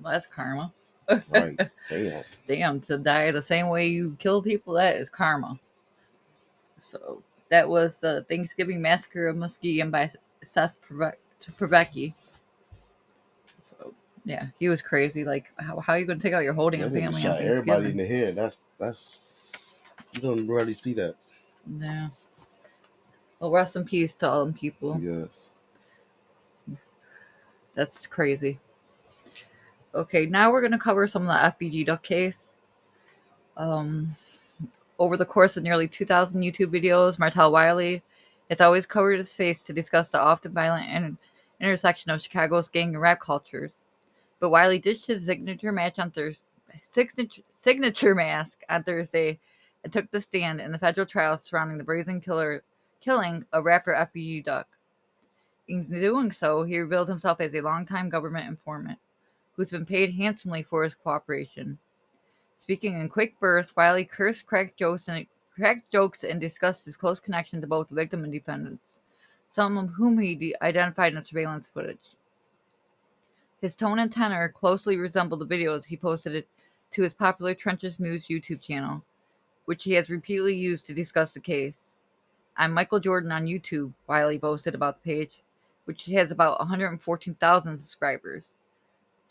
Well, 0.01 0.13
that's 0.13 0.27
karma. 0.27 0.73
Right. 1.29 1.59
Damn. 1.91 2.23
Damn, 2.49 2.81
to 2.83 2.99
die 2.99 3.31
the 3.31 3.43
same 3.43 3.69
way 3.69 3.87
you 3.87 4.17
kill 4.19 4.43
people, 4.43 4.75
that 4.75 4.97
is 4.97 5.09
karma. 5.09 5.59
So 6.77 7.23
that 7.51 7.69
was 7.69 7.99
the 7.99 8.25
Thanksgiving 8.29 8.81
Massacre 8.81 9.29
of 9.29 9.37
Muskegon 9.37 9.91
by 9.91 10.11
Seth 10.43 10.75
Privacky. 10.89 12.15
So 13.61 13.95
yeah, 14.25 14.47
he 14.59 14.69
was 14.69 14.83
crazy. 14.83 15.25
Like, 15.25 15.53
how, 15.59 15.79
how 15.81 15.95
are 15.95 15.99
you 15.99 16.07
going 16.07 16.19
to 16.19 16.23
take 16.23 16.35
out 16.35 16.45
your 16.45 16.55
holding 16.55 16.83
a 16.83 16.91
family? 16.91 17.21
shot 17.21 17.41
everybody 17.41 17.91
in 17.91 17.97
the 17.97 18.07
head. 18.07 18.37
That's 18.37 18.61
that's 18.79 19.21
you 20.13 20.21
don't 20.21 20.47
really 20.47 20.75
see 20.75 20.95
that. 20.95 21.17
Yeah. 21.79 22.09
Well, 23.39 23.51
rest 23.51 23.77
in 23.77 23.85
peace 23.85 24.15
to 24.17 24.29
all 24.31 24.45
them 24.45 24.55
people. 24.55 24.99
Yes. 25.01 25.55
That's 27.75 28.07
crazy. 28.07 28.59
Okay, 29.95 30.27
now 30.27 30.51
we're 30.51 30.61
gonna 30.61 30.77
cover 30.77 31.07
some 31.07 31.23
of 31.23 31.29
the 31.29 31.67
FBG 31.67 31.87
Duck 31.87 32.03
case. 32.03 32.57
Um, 33.57 34.09
over 34.99 35.17
the 35.17 35.25
course 35.25 35.57
of 35.57 35.63
nearly 35.63 35.87
2,000 35.87 36.43
YouTube 36.43 36.75
videos, 36.75 37.17
Martel 37.17 37.53
Wiley 37.53 38.03
has 38.51 38.61
always 38.61 38.87
covered 38.87 39.19
his 39.19 39.33
face 39.33 39.63
to 39.63 39.73
discuss 39.73 40.11
the 40.11 40.21
often 40.21 40.53
violent 40.53 40.91
in- 40.91 41.19
intersection 41.61 42.11
of 42.11 42.21
Chicago's 42.21 42.69
gang 42.69 42.89
and 42.89 43.01
rap 43.01 43.21
cultures. 43.21 43.85
But 44.41 44.51
Wiley 44.51 44.81
ditched 44.81 45.07
his 45.07 45.27
signature 45.27 45.71
match 45.71 46.01
on 46.01 46.11
Thursday, 46.11 46.43
signature, 46.91 47.43
signature 47.57 48.17
mask 48.17 48.63
on 48.69 48.83
Thursday, 48.83 49.39
and 49.85 49.93
took 49.93 50.11
the 50.11 50.21
stand 50.21 50.61
in 50.61 50.73
the 50.73 50.79
federal 50.79 51.07
trial 51.07 51.39
surrounding 51.39 51.79
the 51.79 51.85
brazen 51.85 52.21
killer 52.21 52.65
killing 53.01 53.45
of 53.53 53.65
rapper 53.65 53.95
FBG 53.95 54.45
Duck. 54.45 54.67
In 55.69 55.89
doing 55.89 56.33
so, 56.33 56.65
he 56.65 56.81
revealed 56.81 57.09
himself 57.09 57.41
as 57.41 57.55
a 57.55 57.61
longtime 57.61 58.09
government 58.09 58.49
informant 58.49 58.99
who's 59.57 59.71
been 59.71 59.85
paid 59.85 60.15
handsomely 60.15 60.63
for 60.63 60.85
his 60.85 60.95
cooperation. 60.95 61.79
Speaking 62.57 63.01
in 63.01 63.09
quick 63.09 63.39
bursts, 63.41 63.75
Wiley 63.77 64.05
cursed, 64.05 64.47
cracked 64.47 64.79
jokes, 64.79 65.09
and 65.09 65.27
cracked 65.55 65.91
jokes 65.93 66.25
and 66.25 66.41
discussed 66.41 66.85
his 66.85 66.97
close 66.97 67.21
connection 67.21 67.61
to 67.61 67.67
both 67.67 67.89
the 67.89 67.95
victim 67.95 68.25
and 68.25 68.33
defendants, 68.33 68.99
some 69.51 69.79
of 69.79 69.91
whom 69.91 70.19
he 70.19 70.35
de- 70.35 70.57
identified 70.63 71.15
in 71.15 71.23
surveillance 71.23 71.69
footage. 71.69 71.99
His 73.61 73.75
tone 73.75 73.99
and 73.99 74.13
tenor 74.13 74.49
closely 74.49 74.97
resembled 74.99 75.41
the 75.41 75.47
videos 75.47 75.85
he 75.85 75.97
posted 75.97 76.45
to 76.91 77.03
his 77.03 77.15
popular 77.15 77.55
Trenches 77.55 77.99
News 77.99 78.27
YouTube 78.27 78.61
channel, 78.61 79.05
which 79.65 79.85
he 79.85 79.93
has 79.93 80.11
repeatedly 80.11 80.55
used 80.55 80.87
to 80.87 80.95
discuss 80.95 81.35
the 81.35 81.41
case. 81.41 81.99
I'm 82.57 82.73
Michael 82.73 83.01
Jordan 83.01 83.33
on 83.33 83.47
YouTube, 83.47 83.93
Wiley 84.07 84.39
boasted 84.39 84.75
about 84.75 84.95
the 84.95 85.01
page, 85.01 85.43
which 85.87 86.05
has 86.05 86.31
about 86.31 86.59
114,000 86.61 87.79
subscribers. 87.79 88.57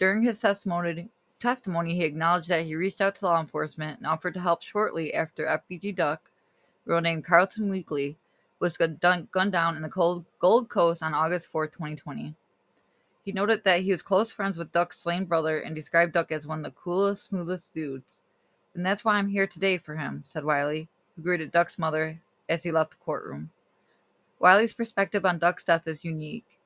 During 0.03 0.23
his 0.23 0.41
testimony, 0.41 1.07
testimony, 1.39 1.95
he 1.95 2.03
acknowledged 2.03 2.49
that 2.49 2.65
he 2.65 2.75
reached 2.75 2.99
out 2.99 3.15
to 3.15 3.25
law 3.25 3.39
enforcement 3.39 3.99
and 3.99 4.05
offered 4.05 4.33
to 4.33 4.41
help 4.41 4.61
shortly 4.61 5.13
after 5.13 5.45
FBG 5.45 5.95
Duck, 5.95 6.29
real 6.83 6.99
name 6.99 7.21
Carlton 7.21 7.69
Weekly, 7.69 8.17
was 8.59 8.75
gunned 8.75 8.99
down 8.99 9.77
in 9.77 9.81
the 9.81 10.25
Gold 10.39 10.67
Coast 10.67 11.01
on 11.01 11.13
August 11.13 11.47
4, 11.47 11.67
2020. 11.67 12.35
He 13.23 13.31
noted 13.31 13.63
that 13.63 13.79
he 13.79 13.91
was 13.91 14.01
close 14.01 14.29
friends 14.29 14.57
with 14.57 14.73
Duck's 14.73 14.99
slain 14.99 15.23
brother 15.23 15.59
and 15.59 15.73
described 15.73 16.11
Duck 16.11 16.33
as 16.33 16.45
one 16.45 16.59
of 16.59 16.65
the 16.65 16.71
coolest, 16.71 17.27
smoothest 17.27 17.73
dudes. 17.73 18.19
And 18.75 18.85
that's 18.85 19.05
why 19.05 19.15
I'm 19.15 19.29
here 19.29 19.47
today 19.47 19.77
for 19.77 19.95
him, 19.95 20.25
said 20.27 20.43
Wiley, 20.43 20.89
who 21.15 21.21
greeted 21.21 21.53
Duck's 21.53 21.79
mother 21.79 22.19
as 22.49 22.63
he 22.63 22.73
left 22.73 22.91
the 22.91 22.97
courtroom. 22.97 23.51
Wiley's 24.37 24.73
perspective 24.73 25.25
on 25.25 25.39
Duck's 25.39 25.63
death 25.63 25.87
is 25.87 26.03
unique, 26.03 26.59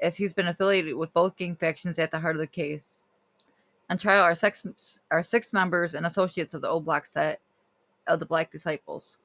as 0.00 0.16
he's 0.16 0.34
been 0.34 0.48
affiliated 0.48 0.94
with 0.94 1.12
both 1.12 1.36
gang 1.36 1.54
factions 1.54 1.98
at 1.98 2.10
the 2.10 2.20
heart 2.20 2.36
of 2.36 2.40
the 2.40 2.46
case. 2.46 3.04
On 3.90 3.98
trial 3.98 4.22
are 4.22 4.34
six, 4.34 4.66
are 5.10 5.22
six 5.22 5.52
members 5.52 5.94
and 5.94 6.06
associates 6.06 6.54
of 6.54 6.62
the 6.62 6.68
old 6.68 6.84
Block 6.84 7.06
set 7.06 7.40
of 8.06 8.18
the 8.18 8.26
Black 8.26 8.50
Disciples, 8.50 9.18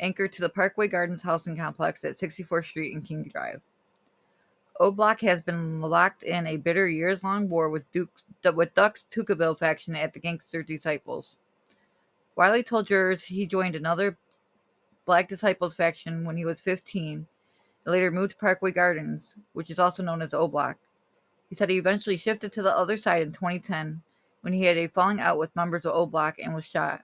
anchored 0.00 0.32
to 0.32 0.40
the 0.40 0.48
Parkway 0.48 0.88
Gardens 0.88 1.22
housing 1.22 1.56
complex 1.56 2.04
at 2.04 2.16
64th 2.16 2.66
Street 2.66 2.94
and 2.94 3.04
King 3.04 3.24
Drive. 3.32 3.60
O 4.80 4.90
Block 4.90 5.20
has 5.20 5.40
been 5.40 5.80
locked 5.80 6.22
in 6.24 6.46
a 6.46 6.56
bitter 6.56 6.88
years 6.88 7.22
long 7.22 7.48
war 7.48 7.68
with, 7.68 7.90
Duke, 7.92 8.10
with 8.54 8.74
Duck's 8.74 9.04
Tookaville 9.10 9.58
faction 9.58 9.94
at 9.94 10.12
the 10.12 10.18
Gangster 10.18 10.62
Disciples. 10.62 11.38
Wiley 12.36 12.64
told 12.64 12.88
jurors 12.88 13.24
he 13.24 13.46
joined 13.46 13.76
another 13.76 14.18
Black 15.04 15.28
Disciples 15.28 15.74
faction 15.74 16.24
when 16.24 16.36
he 16.36 16.44
was 16.44 16.60
15 16.60 17.26
and 17.84 17.92
later 17.92 18.10
moved 18.10 18.32
to 18.32 18.36
Parkway 18.36 18.72
Gardens, 18.72 19.36
which 19.52 19.70
is 19.70 19.78
also 19.78 20.02
known 20.02 20.22
as 20.22 20.34
O 20.34 20.48
Block. 20.48 20.76
He 21.48 21.54
said 21.54 21.70
he 21.70 21.78
eventually 21.78 22.16
shifted 22.16 22.52
to 22.52 22.62
the 22.62 22.76
other 22.76 22.96
side 22.96 23.22
in 23.22 23.32
2010 23.32 24.02
when 24.40 24.52
he 24.52 24.64
had 24.64 24.76
a 24.76 24.88
falling 24.88 25.20
out 25.20 25.38
with 25.38 25.54
members 25.56 25.84
of 25.84 25.94
O 25.94 26.06
Block 26.06 26.38
and 26.38 26.54
was 26.54 26.64
shot. 26.64 27.02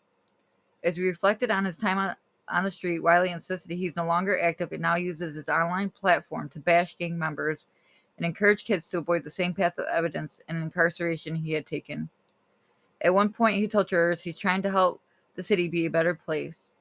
As 0.82 0.96
he 0.96 1.02
reflected 1.02 1.50
on 1.50 1.64
his 1.64 1.76
time 1.76 1.99
on, 1.99 2.16
on 2.49 2.64
the 2.64 2.70
street, 2.70 3.00
Wiley 3.00 3.30
insisted 3.30 3.76
he's 3.76 3.96
no 3.96 4.06
longer 4.06 4.40
active 4.40 4.72
and 4.72 4.82
now 4.82 4.96
uses 4.96 5.34
his 5.34 5.49
online 5.49 5.90
platform 5.90 6.49
to 6.50 6.60
bash 6.60 6.96
gang 6.96 7.18
members 7.18 7.66
and 8.16 8.26
encourage 8.26 8.64
kids 8.64 8.88
to 8.90 8.99
avoid 8.99 9.25
the 9.25 9.30
same 9.30 9.54
path 9.54 9.78
of 9.78 9.87
evidence 9.87 10.40
and 10.49 10.62
incarceration 10.62 11.34
he 11.34 11.52
had 11.52 11.66
taken. 11.66 12.08
At 13.02 13.14
one 13.14 13.32
point, 13.32 13.56
he 13.56 13.66
told 13.66 13.88
jurors 13.88 14.20
he's 14.20 14.38
trying 14.38 14.62
to 14.62 14.70
help 14.70 15.00
the 15.37 15.42
city 15.42 15.68
be 15.68 15.87
a 15.87 15.90
better 15.90 16.14
place. 16.14 16.75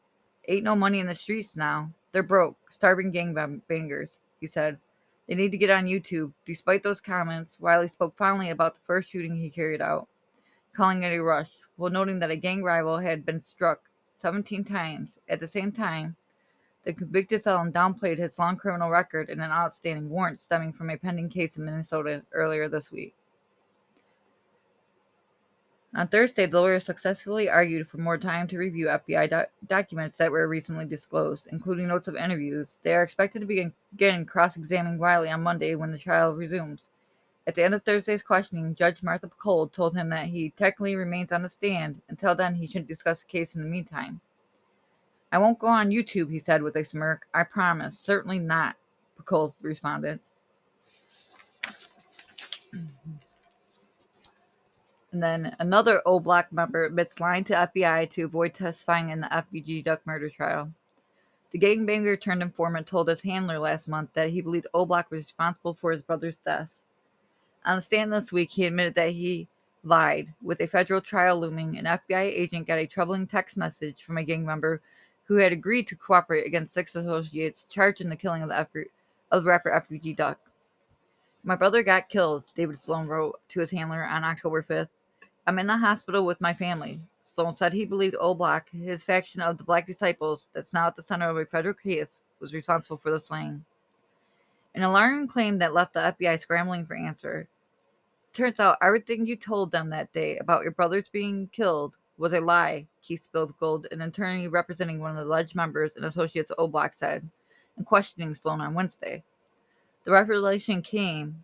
Ain't 0.50 0.64
no 0.64 0.76
money 0.76 0.98
in 0.98 1.06
the 1.06 1.14
streets 1.14 1.56
now. 1.56 1.92
They're 2.12 2.24
broke, 2.24 2.58
starving 2.72 3.14
gangbangers, 3.14 4.18
he 4.42 4.48
said. 4.48 4.80
They 5.28 5.36
need 5.36 5.52
to 5.52 5.60
get 5.60 5.70
on 5.70 5.86
YouTube. 5.86 6.34
Despite 6.44 6.82
those 6.82 7.00
comments, 7.00 7.60
Wiley 7.60 7.88
spoke 7.88 8.18
fondly 8.18 8.50
about 8.50 8.74
the 8.74 8.80
first 8.88 9.12
shooting 9.12 9.36
he 9.36 9.52
carried 9.52 9.80
out, 9.80 10.08
calling 10.76 11.04
it 11.04 11.14
a 11.14 11.20
rush, 11.22 11.52
while 11.76 11.92
noting 11.92 12.18
that 12.18 12.32
a 12.32 12.36
gang 12.36 12.64
rival 12.64 12.98
had 12.98 13.28
been 13.28 13.44
struck 13.44 13.82
17 14.16 14.64
times. 14.64 15.20
At 15.30 15.40
the 15.40 15.48
same 15.48 15.72
time, 15.72 16.16
the 16.84 16.94
convicted 16.94 17.44
felon 17.44 17.72
downplayed 17.72 18.18
his 18.18 18.40
long 18.40 18.58
criminal 18.58 18.90
record 18.90 19.30
and 19.30 19.42
an 19.42 19.52
outstanding 19.52 20.10
warrant 20.10 20.40
stemming 20.40 20.74
from 20.74 20.90
a 20.90 20.98
pending 20.98 21.30
case 21.30 21.58
in 21.58 21.66
Minnesota 21.66 22.24
earlier 22.32 22.68
this 22.68 22.92
week. 22.92 23.14
On 25.96 26.08
Thursday, 26.08 26.46
the 26.46 26.62
lawyers 26.62 26.84
successfully 26.86 27.50
argued 27.50 27.88
for 27.88 27.98
more 27.98 28.18
time 28.18 28.48
to 28.48 28.60
review 28.60 28.88
FBI 28.88 29.28
do- 29.28 29.66
documents 29.66 30.18
that 30.18 30.32
were 30.32 30.48
recently 30.48 30.86
disclosed, 30.86 31.48
including 31.52 31.88
notes 31.88 32.08
of 32.08 32.16
interviews. 32.16 32.78
They 32.84 32.94
are 32.94 33.02
expected 33.02 33.40
to 33.40 33.48
begin, 33.48 33.74
begin 33.92 34.26
cross 34.26 34.56
examining 34.56 35.00
Wiley 35.00 35.32
on 35.32 35.42
Monday 35.42 35.74
when 35.74 35.92
the 35.92 35.98
trial 35.98 36.36
resumes. 36.36 36.90
At 37.48 37.56
the 37.56 37.64
end 37.64 37.74
of 37.74 37.82
Thursday's 37.82 38.22
questioning, 38.22 38.76
Judge 38.76 39.02
Martha 39.02 39.30
Cole 39.30 39.68
told 39.68 39.98
him 39.98 40.10
that 40.10 40.28
he 40.28 40.52
technically 40.52 40.96
remains 40.96 41.32
on 41.32 41.42
the 41.42 41.50
stand. 41.50 42.00
Until 42.08 42.36
then, 42.36 42.54
he 42.54 42.68
shouldn't 42.68 42.88
discuss 42.88 43.22
the 43.22 43.28
case 43.28 43.56
in 43.56 43.64
the 43.64 43.68
meantime. 43.68 44.22
I 45.32 45.40
won't 45.40 45.58
go 45.58 45.68
on 45.68 45.90
YouTube, 45.90 46.30
he 46.30 46.38
said 46.38 46.62
with 46.62 46.76
a 46.76 46.84
smirk. 46.84 47.28
I 47.34 47.44
promise. 47.44 47.98
Certainly 47.98 48.40
not, 48.40 48.76
Cole 49.26 49.56
responded. 49.62 50.20
And 55.12 55.24
then 55.24 55.56
another 55.60 56.02
O 56.06 56.20
Block 56.20 56.52
member 56.52 56.86
admits 56.86 57.20
lying 57.20 57.44
to 57.46 57.54
FBI 57.54 58.12
to 58.12 58.24
avoid 58.24 58.54
testifying 58.54 59.10
in 59.10 59.22
the 59.22 59.28
FBG 59.28 59.84
Duck 59.84 60.02
murder 60.06 60.30
trial. 60.30 60.72
The 61.52 61.60
gangbanger 61.60 62.22
turned 62.22 62.44
informant 62.44 62.86
told 62.86 63.08
his 63.08 63.22
handler 63.22 63.58
last 63.58 63.88
month 63.88 64.12
that 64.14 64.30
he 64.30 64.42
believed 64.42 64.68
O 64.74 64.86
Block 64.86 65.10
was 65.10 65.26
responsible 65.26 65.74
for 65.74 65.92
his 65.92 66.04
brother's 66.04 66.36
death. 66.38 66.70
On 67.66 67.78
the 67.78 67.82
stand 67.82 68.14
this 68.14 68.32
week, 68.32 68.52
he 68.52 68.66
admitted 68.66 68.94
that 68.96 69.12
he 69.12 69.48
lied. 69.84 70.34
With 70.44 70.62
a 70.62 70.68
federal 70.68 71.02
trial 71.02 71.40
looming, 71.40 71.78
an 71.78 71.86
FBI 71.86 72.26
agent 72.26 72.68
got 72.68 72.78
a 72.78 72.86
troubling 72.86 73.26
text 73.26 73.58
message 73.58 74.04
from 74.04 74.18
a 74.18 74.24
gang 74.24 74.46
member 74.46 74.82
who 75.26 75.36
had 75.36 75.52
agreed 75.52 75.88
to 75.88 75.96
cooperate 75.96 76.46
against 76.46 76.74
six 76.74 76.96
associates 76.96 77.66
charged 77.70 78.02
in 78.02 78.10
the 78.10 78.16
killing 78.16 78.44
of 78.44 78.50
the, 78.50 78.60
F- 78.60 78.88
of 79.32 79.44
the 79.44 79.50
rapper 79.50 79.86
FBG 79.90 80.16
Duck. 80.16 80.40
My 81.44 81.56
brother 81.56 81.82
got 81.82 82.10
killed, 82.10 82.44
David 82.56 82.80
Sloan 82.80 83.08
wrote 83.08 83.40
to 83.50 83.60
his 83.60 83.72
handler 83.72 84.04
on 84.04 84.24
October 84.24 84.62
5th. 84.62 84.90
I'm 85.48 85.60
in 85.60 85.68
the 85.68 85.78
hospital 85.78 86.26
with 86.26 86.42
my 86.42 86.54
family. 86.54 87.02
Sloan 87.24 87.56
said 87.56 87.74
he 87.74 87.86
believed 87.86 88.16
O 88.20 88.34
Block, 88.34 88.70
his 88.70 89.04
faction 89.04 89.42
of 89.42 89.58
the 89.58 89.64
Black 89.64 89.88
Disciples, 89.88 90.50
that's 90.54 90.74
now 90.74 90.88
at 90.88 90.96
the 90.96 91.02
center 91.02 91.30
of 91.30 91.38
a 91.38 91.46
federal 91.46 91.74
case, 91.74 92.22
was 92.40 92.54
responsible 92.54 92.98
for 92.98 93.12
the 93.12 93.20
slaying. 93.20 93.64
An 94.76 94.84
alarming 94.84 95.28
claim 95.28 95.58
that 95.60 95.74
left 95.74 95.94
the 95.94 96.16
FBI 96.20 96.40
scrambling 96.40 96.86
for 96.86 96.96
answer. 96.96 97.48
Turns 98.34 98.60
out 98.60 98.78
everything 98.82 99.26
you 99.26 99.36
told 99.36 99.72
them 99.72 99.90
that 99.90 100.14
day 100.14 100.38
about 100.38 100.64
your 100.64 100.72
brothers 100.72 101.10
being 101.10 101.50
killed 101.52 101.96
was 102.18 102.34
a 102.34 102.42
lie, 102.42 102.86
Keith 103.02 103.28
Spilgold, 103.32 103.92
an 103.92 104.02
attorney 104.02 104.48
representing 104.48 105.00
one 105.00 105.12
of 105.12 105.18
the 105.18 105.24
alleged 105.24 105.56
members 105.56 105.96
and 105.96 106.06
associates 106.06 106.52
of 106.52 106.56
O 106.60 106.68
Block, 106.68 106.94
said, 106.94 107.28
in 107.78 107.86
questioning 107.86 108.36
Sloan 108.36 108.62
on 108.62 108.74
Wednesday. 108.74 109.24
The 110.04 110.12
revelation 110.12 110.82
came 110.82 111.44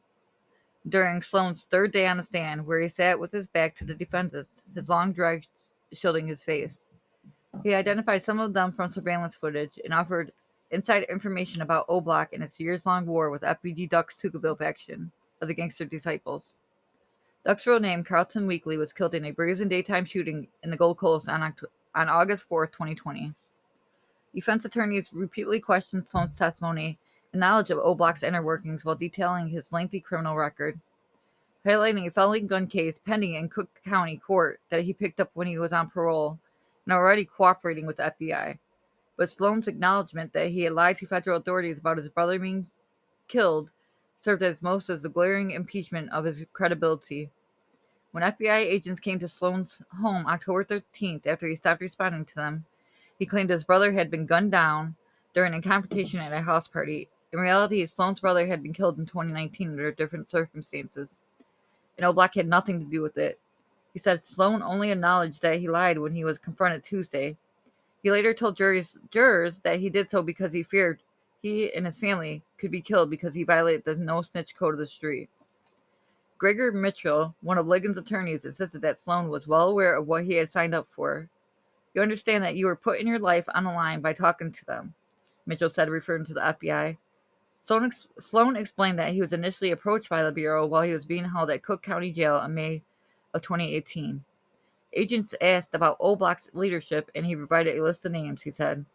during 0.89 1.21
Sloan's 1.21 1.65
third 1.65 1.91
day 1.91 2.07
on 2.07 2.17
the 2.17 2.23
stand, 2.23 2.65
where 2.65 2.79
he 2.79 2.89
sat 2.89 3.19
with 3.19 3.31
his 3.31 3.47
back 3.47 3.75
to 3.75 3.85
the 3.85 3.95
defendants, 3.95 4.61
his 4.73 4.89
long 4.89 5.13
dreads 5.13 5.47
shielding 5.93 6.27
his 6.27 6.43
face. 6.43 6.89
He 7.63 7.73
identified 7.73 8.23
some 8.23 8.39
of 8.39 8.53
them 8.53 8.71
from 8.71 8.89
surveillance 8.89 9.35
footage 9.35 9.79
and 9.83 9.93
offered 9.93 10.31
inside 10.71 11.03
information 11.03 11.61
about 11.61 11.85
O 11.87 12.01
Block 12.01 12.33
and 12.33 12.43
its 12.43 12.59
years 12.59 12.85
long 12.85 13.05
war 13.05 13.29
with 13.29 13.41
FBG 13.41 13.89
Duck's 13.89 14.17
Tookaville 14.17 14.57
faction 14.57 15.11
of 15.41 15.47
the 15.47 15.53
gangster 15.53 15.85
disciples. 15.85 16.57
Duck's 17.45 17.67
real 17.67 17.79
name, 17.79 18.03
Carlton 18.03 18.47
Weekly, 18.47 18.77
was 18.77 18.91
killed 18.91 19.15
in 19.15 19.25
a 19.25 19.31
brazen 19.31 19.67
daytime 19.67 20.05
shooting 20.05 20.47
in 20.63 20.71
the 20.71 20.77
Gold 20.77 20.97
Coast 20.97 21.29
on, 21.29 21.41
Oct- 21.41 21.69
on 21.93 22.09
August 22.09 22.43
4, 22.49 22.67
2020. 22.67 23.33
Defense 24.33 24.65
attorneys 24.65 25.13
repeatedly 25.13 25.59
questioned 25.59 26.07
Sloan's 26.07 26.35
testimony 26.35 26.97
knowledge 27.35 27.69
of 27.69 27.79
O 27.79 27.97
inner 28.23 28.41
workings 28.41 28.85
while 28.85 28.95
detailing 28.95 29.49
his 29.49 29.71
lengthy 29.71 29.99
criminal 29.99 30.35
record, 30.35 30.79
highlighting 31.65 32.07
a 32.07 32.11
felony 32.11 32.41
gun 32.41 32.67
case 32.67 32.97
pending 32.97 33.35
in 33.35 33.49
Cook 33.49 33.69
County 33.83 34.17
Court 34.17 34.59
that 34.69 34.83
he 34.83 34.93
picked 34.93 35.19
up 35.19 35.31
when 35.33 35.47
he 35.47 35.57
was 35.57 35.73
on 35.73 35.89
parole 35.89 36.39
and 36.85 36.93
already 36.93 37.25
cooperating 37.25 37.85
with 37.85 37.97
the 37.97 38.13
FBI. 38.19 38.59
But 39.17 39.29
Sloan's 39.29 39.67
acknowledgement 39.67 40.33
that 40.33 40.49
he 40.49 40.63
had 40.63 40.73
lied 40.73 40.97
to 40.97 41.07
federal 41.07 41.37
authorities 41.37 41.79
about 41.79 41.97
his 41.97 42.09
brother 42.09 42.37
being 42.37 42.67
killed 43.27 43.71
served 44.19 44.43
as 44.43 44.61
most 44.61 44.89
as 44.89 45.01
the 45.01 45.09
glaring 45.09 45.51
impeachment 45.51 46.11
of 46.11 46.25
his 46.25 46.43
credibility. 46.53 47.29
When 48.11 48.23
FBI 48.23 48.59
agents 48.59 48.99
came 48.99 49.19
to 49.19 49.27
Sloan's 49.27 49.81
home 49.99 50.25
October 50.25 50.63
13th 50.63 51.27
after 51.27 51.47
he 51.47 51.55
stopped 51.55 51.81
responding 51.81 52.25
to 52.25 52.35
them, 52.35 52.65
he 53.17 53.25
claimed 53.25 53.49
his 53.49 53.63
brother 53.63 53.91
had 53.91 54.11
been 54.11 54.25
gunned 54.25 54.51
down 54.51 54.95
during 55.33 55.53
a 55.53 55.61
confrontation 55.61 56.19
at 56.19 56.31
a 56.31 56.41
house 56.41 56.67
party. 56.67 57.09
In 57.35 57.41
reality, 57.41 57.85
Sloan's 57.85 58.21
brother 58.21 58.47
had 58.47 58.63
been 58.63 58.71
killed 58.71 58.97
in 58.97 59.05
2019 59.05 59.71
under 59.71 59.91
different 59.91 60.29
circumstances, 60.29 61.19
and 61.97 62.05
O 62.05 62.13
Block 62.13 62.33
had 62.33 62.47
nothing 62.47 62.79
to 62.79 62.89
do 62.89 63.01
with 63.01 63.17
it. 63.17 63.37
He 63.91 63.99
said 63.99 64.25
Sloan 64.25 64.63
only 64.63 64.89
acknowledged 64.89 65.41
that 65.41 65.59
he 65.59 65.67
lied 65.67 65.97
when 65.97 66.13
he 66.13 66.23
was 66.23 66.37
confronted 66.37 66.85
Tuesday. 66.85 67.35
He 68.01 68.09
later 68.09 68.33
told 68.33 68.55
jurors, 68.55 68.97
jurors 69.11 69.59
that 69.59 69.81
he 69.81 69.89
did 69.89 70.09
so 70.09 70.23
because 70.23 70.53
he 70.53 70.63
feared 70.63 71.01
he 71.41 71.73
and 71.73 71.85
his 71.85 71.97
family 71.97 72.41
could 72.57 72.71
be 72.71 72.79
killed 72.79 73.09
because 73.09 73.35
he 73.35 73.43
violated 73.43 73.83
the 73.83 73.97
no 73.97 74.21
snitch 74.21 74.55
code 74.55 74.73
of 74.73 74.79
the 74.79 74.87
street. 74.87 75.29
Gregor 76.37 76.71
Mitchell, 76.71 77.35
one 77.41 77.57
of 77.57 77.67
Ligon's 77.67 77.97
attorneys, 77.97 78.45
insisted 78.45 78.81
that 78.83 78.97
Sloan 78.97 79.27
was 79.27 79.45
well 79.45 79.67
aware 79.67 79.97
of 79.97 80.07
what 80.07 80.23
he 80.23 80.35
had 80.35 80.49
signed 80.49 80.73
up 80.73 80.87
for. 80.89 81.27
You 81.93 82.01
understand 82.01 82.45
that 82.45 82.55
you 82.55 82.65
were 82.65 82.77
putting 82.77 83.07
your 83.07 83.19
life 83.19 83.49
on 83.53 83.65
the 83.65 83.73
line 83.73 83.99
by 83.99 84.13
talking 84.13 84.53
to 84.53 84.65
them, 84.65 84.93
Mitchell 85.45 85.69
said, 85.69 85.89
referring 85.89 86.23
to 86.27 86.33
the 86.33 86.39
FBI. 86.39 86.95
Sloan, 87.65 87.85
ex- 87.85 88.07
Sloan 88.19 88.55
explained 88.55 88.99
that 88.99 89.13
he 89.13 89.21
was 89.21 89.33
initially 89.33 89.71
approached 89.71 90.09
by 90.09 90.23
the 90.23 90.31
Bureau 90.31 90.65
while 90.67 90.83
he 90.83 90.93
was 90.93 91.05
being 91.05 91.25
held 91.25 91.49
at 91.49 91.63
Cook 91.63 91.81
County 91.81 92.11
Jail 92.11 92.39
in 92.41 92.53
May 92.53 92.83
of 93.33 93.41
2018. 93.41 94.23
Agents 94.93 95.33
asked 95.41 95.73
about 95.73 95.97
O 95.99 96.15
Block's 96.15 96.49
leadership, 96.53 97.09
and 97.15 97.25
he 97.25 97.35
provided 97.35 97.77
a 97.77 97.83
list 97.83 98.05
of 98.05 98.11
names, 98.11 98.43
he 98.43 98.51
said. 98.51 98.85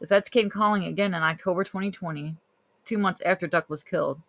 The 0.00 0.06
feds 0.06 0.28
came 0.28 0.50
calling 0.50 0.84
again 0.84 1.14
in 1.14 1.22
October 1.22 1.64
2020, 1.64 2.36
two 2.84 2.98
months 2.98 3.22
after 3.22 3.46
Duck 3.46 3.70
was 3.70 3.82
killed 3.82 4.20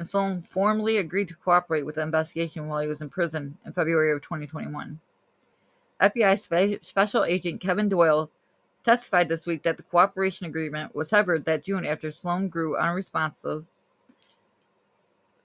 and 0.00 0.08
Sloan 0.08 0.42
formally 0.42 0.96
agreed 0.96 1.28
to 1.28 1.34
cooperate 1.34 1.84
with 1.84 1.96
the 1.96 2.00
investigation 2.00 2.68
while 2.68 2.80
he 2.80 2.88
was 2.88 3.02
in 3.02 3.10
prison 3.10 3.58
in 3.66 3.74
February 3.74 4.12
of 4.12 4.22
2021. 4.22 4.98
FBI 6.00 6.40
Spe- 6.40 6.82
Special 6.82 7.22
Agent 7.24 7.60
Kevin 7.60 7.90
Doyle 7.90 8.30
testified 8.84 9.28
this 9.28 9.46
week 9.46 9.62
that 9.62 9.76
the 9.76 9.82
cooperation 9.84 10.46
agreement 10.46 10.94
was 10.94 11.08
severed 11.08 11.44
that 11.44 11.64
June 11.64 11.84
after 11.84 12.12
Sloan 12.12 12.48
grew 12.48 12.76
unresponsive 12.76 13.64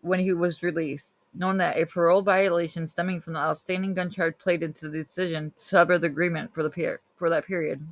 when 0.02 0.19
he 0.19 0.34
was 0.34 0.63
released, 0.63 1.26
knowing 1.34 1.58
that 1.58 1.78
a 1.78 1.86
parole 1.86 2.21
violation 2.21 2.88
stemming 2.88 3.21
from 3.21 3.34
the 3.34 3.39
outstanding 3.39 3.93
gun 3.93 4.10
charge 4.10 4.38
played 4.38 4.63
into 4.63 4.88
the 4.88 5.00
decision 5.00 5.52
to 5.56 5.63
sever 5.63 5.98
the 5.98 6.08
agreement 6.08 6.54
for 6.54 6.63
the 6.63 6.69
per- 6.69 7.00
for 7.15 7.30
that 7.30 7.45
period. 7.45 7.86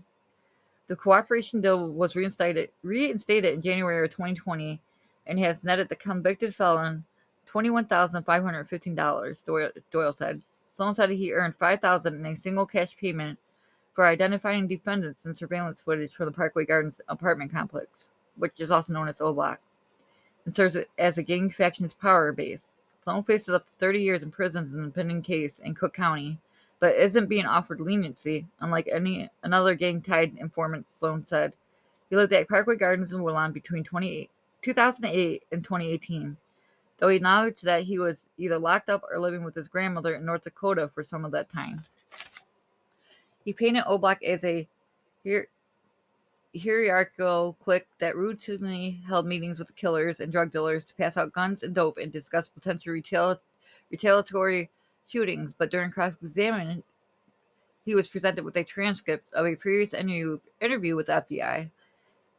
The 0.87 0.95
cooperation 0.95 1.61
deal 1.61 1.91
was 1.91 2.15
reinstated 2.15 2.69
reinstated 2.83 3.53
in 3.53 3.61
January 3.61 4.03
of 4.05 4.11
2020 4.11 4.79
and 5.25 5.39
has 5.39 5.63
netted 5.63 5.89
the 5.89 5.95
convicted 5.95 6.53
felon 6.53 7.05
$21,515, 7.51 9.45
Doyle, 9.45 9.69
Doyle 9.91 10.13
said. 10.13 10.41
Sloan 10.67 10.95
said 10.95 11.09
he 11.11 11.31
earned 11.31 11.55
5,000 11.55 12.15
in 12.15 12.25
a 12.25 12.35
single 12.35 12.65
cash 12.65 12.97
payment 12.97 13.37
for 13.93 14.05
identifying 14.05 14.67
defendants 14.67 15.25
in 15.25 15.35
surveillance 15.35 15.81
footage 15.81 16.13
from 16.13 16.25
the 16.25 16.31
Parkway 16.31 16.65
Gardens 16.65 16.99
apartment 17.07 17.51
complex, 17.51 18.11
which 18.37 18.59
is 18.59 18.71
also 18.71 18.91
known 18.91 19.07
as 19.07 19.21
O 19.21 19.31
Block, 19.33 19.59
and 20.45 20.55
serves 20.55 20.77
as 20.97 21.17
a 21.17 21.23
gang 21.23 21.49
faction's 21.49 21.93
power 21.93 22.31
base. 22.31 22.75
Sloan 23.03 23.23
faces 23.23 23.53
up 23.53 23.65
to 23.65 23.71
30 23.79 23.99
years 23.99 24.23
in 24.23 24.31
prison 24.31 24.69
in 24.73 24.85
the 24.85 24.89
pending 24.89 25.21
case 25.21 25.59
in 25.59 25.75
Cook 25.75 25.93
County, 25.93 26.39
but 26.79 26.95
isn't 26.95 27.29
being 27.29 27.45
offered 27.45 27.79
leniency, 27.79 28.47
unlike 28.59 28.89
any 28.91 29.29
another 29.43 29.75
gang-tied 29.75 30.37
informant, 30.37 30.89
Sloan 30.89 31.23
said 31.23 31.53
He 32.09 32.15
lived 32.15 32.33
at 32.33 32.47
Parkway 32.49 32.77
Gardens 32.77 33.13
in 33.13 33.21
Woodlawn 33.21 33.51
between 33.51 33.83
2008 33.83 35.43
and 35.51 35.63
2018, 35.63 36.37
though 36.97 37.09
he 37.09 37.17
acknowledged 37.17 37.63
that 37.63 37.83
he 37.83 37.99
was 37.99 38.27
either 38.37 38.57
locked 38.57 38.89
up 38.89 39.03
or 39.11 39.19
living 39.19 39.43
with 39.43 39.55
his 39.55 39.67
grandmother 39.67 40.15
in 40.15 40.25
North 40.25 40.43
Dakota 40.43 40.89
for 40.93 41.03
some 41.03 41.25
of 41.25 41.31
that 41.31 41.49
time. 41.49 41.85
He 43.43 43.53
painted 43.53 43.83
O 43.85 43.97
Block 43.97 44.23
as 44.23 44.43
a 44.43 44.67
hier- 45.23 45.47
hierarchical 46.55 47.57
clique 47.59 47.87
that 47.99 48.15
routinely 48.15 49.03
held 49.05 49.25
meetings 49.25 49.59
with 49.59 49.75
killers 49.75 50.19
and 50.19 50.31
drug 50.31 50.51
dealers 50.51 50.85
to 50.85 50.95
pass 50.95 51.17
out 51.17 51.33
guns 51.33 51.63
and 51.63 51.75
dope 51.75 51.97
and 51.97 52.11
discuss 52.11 52.47
potential 52.47 52.93
retail- 52.93 53.41
retaliatory 53.91 54.69
shootings. 55.07 55.53
But 55.53 55.71
during 55.71 55.91
cross 55.91 56.15
examination, 56.21 56.83
he 57.85 57.95
was 57.95 58.07
presented 58.07 58.45
with 58.45 58.55
a 58.55 58.63
transcript 58.63 59.33
of 59.33 59.45
a 59.45 59.55
previous 59.55 59.93
interview, 59.93 60.39
interview 60.61 60.95
with 60.95 61.07
the 61.07 61.13
FBI, 61.13 61.69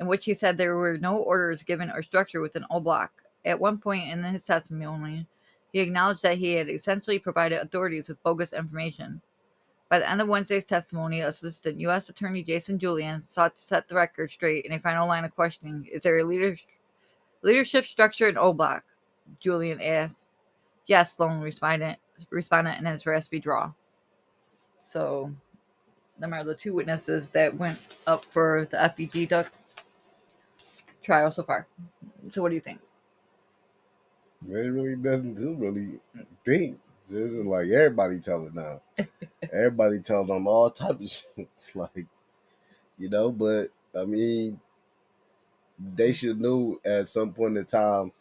in 0.01 0.07
which 0.07 0.25
he 0.25 0.33
said 0.33 0.57
there 0.57 0.77
were 0.77 0.97
no 0.97 1.19
orders 1.19 1.63
given 1.63 1.91
or 1.91 2.03
structure 2.03 2.41
within 2.41 2.65
O 2.71 2.81
Block. 2.81 3.13
At 3.45 3.61
one 3.61 3.77
point 3.77 4.09
in 4.09 4.23
his 4.25 4.47
testimony, 4.47 5.27
he 5.71 5.81
acknowledged 5.81 6.23
that 6.23 6.39
he 6.39 6.53
had 6.53 6.71
essentially 6.71 7.19
provided 7.19 7.61
authorities 7.61 8.09
with 8.09 8.23
bogus 8.23 8.55
information. 8.55 9.21
By 9.95 10.01
the 10.01 10.11
end 10.11 10.21
of 10.21 10.27
Wednesday's 10.27 10.65
testimony, 10.65 11.21
Assistant 11.21 11.79
U.S. 11.79 12.09
Attorney 12.09 12.43
Jason 12.43 12.81
Julian 12.81 13.23
sought 13.29 13.55
to 13.55 13.61
set 13.61 13.87
the 13.87 13.95
record 13.95 14.29
straight 14.33 14.65
in 14.65 14.73
a 14.73 14.81
final 14.81 15.07
line 15.07 15.25
of 15.25 15.33
questioning. 15.33 15.89
Is 15.89 16.03
there 16.03 16.19
a 16.19 16.25
leader, 16.25 16.59
leadership 17.43 17.85
structure 17.85 18.29
in 18.29 18.37
O? 18.37 18.59
Julian 19.39 19.81
asked. 19.81 20.27
Yes, 20.87 21.15
Sloan 21.15 21.41
responded, 21.41 21.99
responded 22.31 22.77
in 22.77 22.87
his 22.87 23.07
raspy 23.07 23.39
draw. 23.39 23.73
So, 24.81 25.33
them 26.19 26.35
are 26.35 26.43
the 26.43 26.57
two 26.57 26.75
witnesses 26.75 27.31
that 27.31 27.57
went 27.57 27.79
up 28.09 28.25
for 28.25 28.67
the 28.73 28.79
FBG 28.79 29.29
duck 29.29 29.53
trial 31.05 31.31
so 31.31 31.45
far. 31.45 31.69
So, 32.31 32.43
what 32.43 32.49
do 32.49 32.57
you 32.57 32.61
think? 32.61 32.81
They 34.43 34.69
really 34.69 34.97
doesn't 34.97 35.35
do 35.35 35.55
really 35.55 36.01
think. 36.45 36.81
This 37.07 37.33
is 37.33 37.45
like 37.45 37.69
everybody 37.69 38.19
tell 38.19 38.47
it 38.47 38.55
now. 38.55 38.81
everybody 39.53 40.01
tell 40.01 40.25
them 40.25 40.47
all 40.47 40.71
type 40.71 41.01
of 41.01 41.09
shit. 41.09 41.49
like, 41.75 42.07
you 42.99 43.09
know, 43.11 43.31
but 43.31 43.69
I 43.99 44.05
mean, 44.05 44.61
they 45.79 46.13
should 46.13 46.41
know 46.41 46.81
at 46.85 47.09
some 47.09 47.33
point 47.33 47.59
in 47.59 47.65
time 47.65 48.13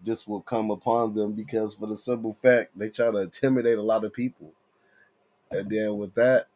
this 0.00 0.26
will 0.26 0.42
come 0.42 0.70
upon 0.70 1.14
them 1.14 1.32
because 1.32 1.74
for 1.74 1.86
the 1.86 1.96
simple 1.96 2.32
fact 2.32 2.76
they 2.76 2.88
try 2.88 3.10
to 3.10 3.18
intimidate 3.18 3.78
a 3.78 3.82
lot 3.82 4.04
of 4.04 4.12
people. 4.12 4.52
And 5.50 5.70
then 5.70 5.96
with 5.96 6.14
that, 6.14 6.46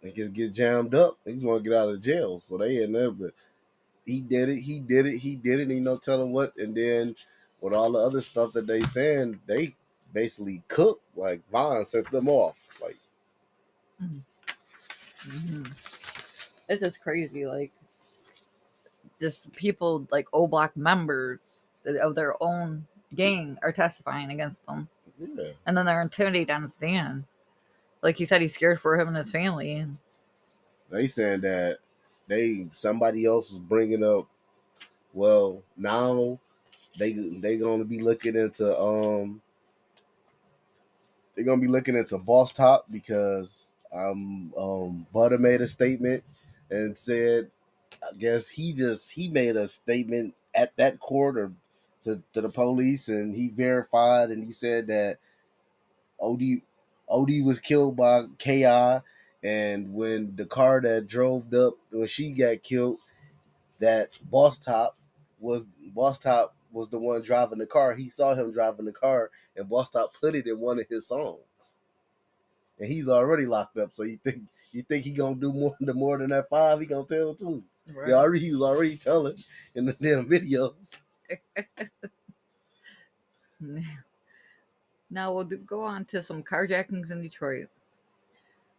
they 0.00 0.12
just 0.12 0.32
get 0.32 0.52
jammed 0.52 0.94
up. 0.94 1.18
They 1.24 1.32
just 1.32 1.44
want 1.44 1.62
to 1.62 1.68
get 1.68 1.78
out 1.78 1.88
of 1.88 2.00
jail. 2.00 2.38
So 2.38 2.56
they 2.56 2.82
end 2.82 2.96
up 2.96 3.18
but 3.18 3.32
he 4.06 4.20
did 4.20 4.48
it, 4.48 4.60
he 4.60 4.78
did 4.78 5.06
it, 5.06 5.18
he 5.18 5.36
did 5.36 5.60
it, 5.60 5.68
you 5.68 5.80
know, 5.80 5.96
tell 5.96 6.26
what, 6.26 6.56
and 6.56 6.74
then 6.74 7.14
with 7.60 7.72
all 7.72 7.92
the 7.92 7.98
other 7.98 8.20
stuff 8.20 8.52
that 8.52 8.66
they 8.66 8.80
saying, 8.80 9.40
they 9.46 9.74
basically 10.12 10.62
cook 10.68 11.00
like 11.16 11.40
Vaughn 11.50 11.84
set 11.84 12.10
them 12.10 12.28
off. 12.28 12.56
Like 12.80 12.96
hmm 13.98 15.64
It's 16.68 16.82
just 16.82 17.00
crazy. 17.00 17.46
Like, 17.46 17.72
just 19.20 19.52
people 19.52 20.06
like 20.10 20.26
O 20.32 20.46
Block 20.46 20.76
members 20.76 21.64
of 21.84 22.14
their 22.14 22.40
own 22.42 22.86
gang 23.14 23.58
are 23.62 23.72
testifying 23.72 24.30
against 24.30 24.64
them, 24.66 24.88
yeah. 25.18 25.50
and 25.66 25.76
then 25.76 25.86
they're 25.86 26.02
intimidated 26.02 26.50
on 26.50 26.70
stand. 26.70 27.24
Like 28.02 28.16
he 28.16 28.26
said, 28.26 28.42
he's 28.42 28.54
scared 28.54 28.80
for 28.80 28.98
him 28.98 29.08
and 29.08 29.16
his 29.16 29.30
family. 29.30 29.86
They 30.90 31.06
saying 31.06 31.42
that 31.42 31.78
they 32.26 32.66
somebody 32.74 33.24
else 33.24 33.52
is 33.52 33.58
bringing 33.58 34.04
up. 34.04 34.26
Well, 35.14 35.62
now 35.76 36.38
they 36.98 37.12
they 37.12 37.58
gonna 37.58 37.84
be 37.84 38.00
looking 38.00 38.34
into 38.34 38.76
um 38.78 39.40
they're 41.34 41.44
gonna 41.44 41.60
be 41.60 41.68
looking 41.68 41.96
into 41.96 42.18
Boss 42.18 42.52
Top 42.52 42.86
because 42.90 43.72
um 43.92 44.52
um 44.56 45.06
Butter 45.12 45.38
made 45.38 45.60
a 45.60 45.66
statement 45.66 46.24
and 46.70 46.96
said 46.96 47.50
I 48.02 48.14
guess 48.16 48.50
he 48.50 48.72
just 48.72 49.12
he 49.12 49.28
made 49.28 49.56
a 49.56 49.68
statement 49.68 50.34
at 50.54 50.76
that 50.76 51.00
court 51.00 51.38
or 51.38 51.52
to, 52.02 52.22
to 52.32 52.40
the 52.40 52.48
police 52.48 53.08
and 53.08 53.34
he 53.34 53.48
verified 53.48 54.30
and 54.30 54.44
he 54.44 54.52
said 54.52 54.88
that 54.88 55.18
OD 56.20 56.42
OD 57.08 57.30
was 57.44 57.60
killed 57.60 57.96
by 57.96 58.24
KI 58.38 59.00
and 59.44 59.94
when 59.94 60.36
the 60.36 60.46
car 60.46 60.80
that 60.80 61.06
drove 61.06 61.52
up 61.54 61.74
when 61.90 62.06
she 62.06 62.32
got 62.32 62.62
killed 62.62 62.98
that 63.80 64.10
Boss 64.30 64.58
Top 64.58 64.96
was 65.40 65.64
Boss 65.94 66.18
Top 66.18 66.54
was 66.72 66.88
the 66.88 66.98
one 66.98 67.22
driving 67.22 67.58
the 67.58 67.66
car. 67.66 67.94
He 67.94 68.08
saw 68.08 68.34
him 68.34 68.50
driving 68.50 68.86
the 68.86 68.92
car 68.92 69.30
and 69.56 69.68
Boss 69.68 69.90
Top 69.90 70.12
put 70.20 70.34
it 70.34 70.46
in 70.46 70.58
one 70.58 70.80
of 70.80 70.88
his 70.88 71.06
songs. 71.06 71.76
And 72.78 72.88
he's 72.88 73.08
already 73.08 73.46
locked 73.46 73.76
up. 73.78 73.92
So 73.92 74.02
you 74.02 74.18
think 74.24 74.44
you 74.72 74.82
think 74.82 75.04
he 75.04 75.12
gonna 75.12 75.36
do 75.36 75.52
more 75.52 75.76
than 75.80 75.96
more 75.96 76.18
than 76.18 76.30
that 76.30 76.48
five? 76.48 76.80
He 76.80 76.86
gonna 76.86 77.04
tell 77.04 77.34
too. 77.34 77.62
Right. 77.86 78.08
He 78.08 78.12
already 78.14 78.40
he 78.40 78.52
was 78.52 78.62
already 78.62 78.96
telling 78.96 79.36
in 79.74 79.84
the 79.86 79.92
damn 79.92 80.28
videos. 80.28 80.96
now 85.10 85.32
we'll 85.32 85.44
do, 85.44 85.58
go 85.58 85.82
on 85.82 86.04
to 86.06 86.22
some 86.22 86.42
carjackings 86.42 87.10
in 87.10 87.22
Detroit. 87.22 87.68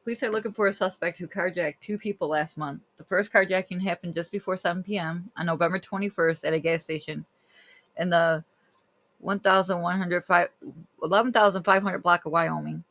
Police 0.04 0.24
are 0.24 0.32
looking 0.32 0.52
for 0.52 0.68
a 0.68 0.74
suspect 0.74 1.18
who 1.18 1.28
carjacked 1.28 1.80
two 1.80 1.98
people 1.98 2.28
last 2.28 2.58
month. 2.58 2.82
The 2.98 3.06
first 3.06 3.32
carjacking 3.32 3.82
happened 3.82 4.16
just 4.16 4.34
before 4.34 4.58
7 4.58 4.84
p.m. 4.84 5.32
on 5.38 5.46
November 5.46 5.80
21st 5.80 6.46
at 6.46 6.54
a 6.54 6.60
gas 6.60 6.84
station 6.84 7.26
in 7.98 8.10
the 8.10 8.44
1,105 9.20 10.50
11,500 11.02 12.00
block 12.00 12.26
of 12.26 12.32
Wyoming. 12.32 12.84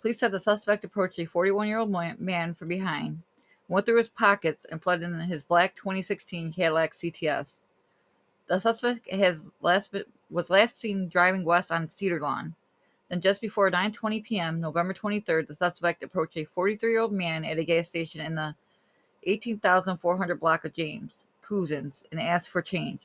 Police 0.00 0.20
said 0.20 0.32
the 0.32 0.40
suspect 0.40 0.84
approached 0.84 1.18
a 1.18 1.26
41 1.26 1.66
year 1.66 1.78
old 1.78 1.90
man 1.90 2.54
from 2.54 2.68
behind, 2.68 3.22
went 3.68 3.86
through 3.86 3.98
his 3.98 4.08
pockets, 4.08 4.64
and 4.70 4.82
fled 4.82 5.02
in 5.02 5.18
his 5.20 5.42
black 5.42 5.74
2016 5.74 6.52
Cadillac 6.52 6.94
CTS. 6.94 7.64
The 8.46 8.60
suspect 8.60 9.10
has 9.10 9.50
last 9.60 9.94
was 10.30 10.50
last 10.50 10.78
seen 10.78 11.08
driving 11.08 11.44
west 11.44 11.72
on 11.72 11.90
Cedar 11.90 12.20
Lawn. 12.20 12.54
Then, 13.08 13.20
just 13.20 13.40
before 13.40 13.70
9:20 13.70 14.24
p.m., 14.24 14.60
November 14.60 14.94
23rd, 14.94 15.48
the 15.48 15.54
suspect 15.54 16.02
approached 16.02 16.36
a 16.36 16.46
43-year-old 16.56 17.12
man 17.12 17.44
at 17.44 17.58
a 17.58 17.64
gas 17.64 17.88
station 17.88 18.20
in 18.20 18.34
the 18.34 18.54
18,400 19.24 20.40
block 20.40 20.64
of 20.64 20.72
James 20.72 21.26
Couzens 21.44 22.04
and 22.10 22.20
asked 22.20 22.50
for 22.50 22.62
change. 22.62 23.00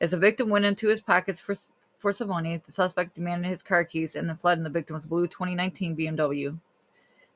As 0.00 0.12
the 0.12 0.18
victim 0.18 0.48
went 0.48 0.64
into 0.64 0.88
his 0.88 1.00
pockets 1.00 1.40
for 1.40 1.56
for 1.98 2.12
money, 2.26 2.62
the 2.64 2.72
suspect 2.72 3.16
demanded 3.16 3.48
his 3.48 3.62
car 3.62 3.84
keys 3.84 4.14
and 4.14 4.28
then 4.28 4.36
fled 4.36 4.58
in 4.58 4.64
the 4.64 4.70
victim's 4.70 5.04
blue 5.04 5.26
2019 5.26 5.96
BMW. 5.96 6.58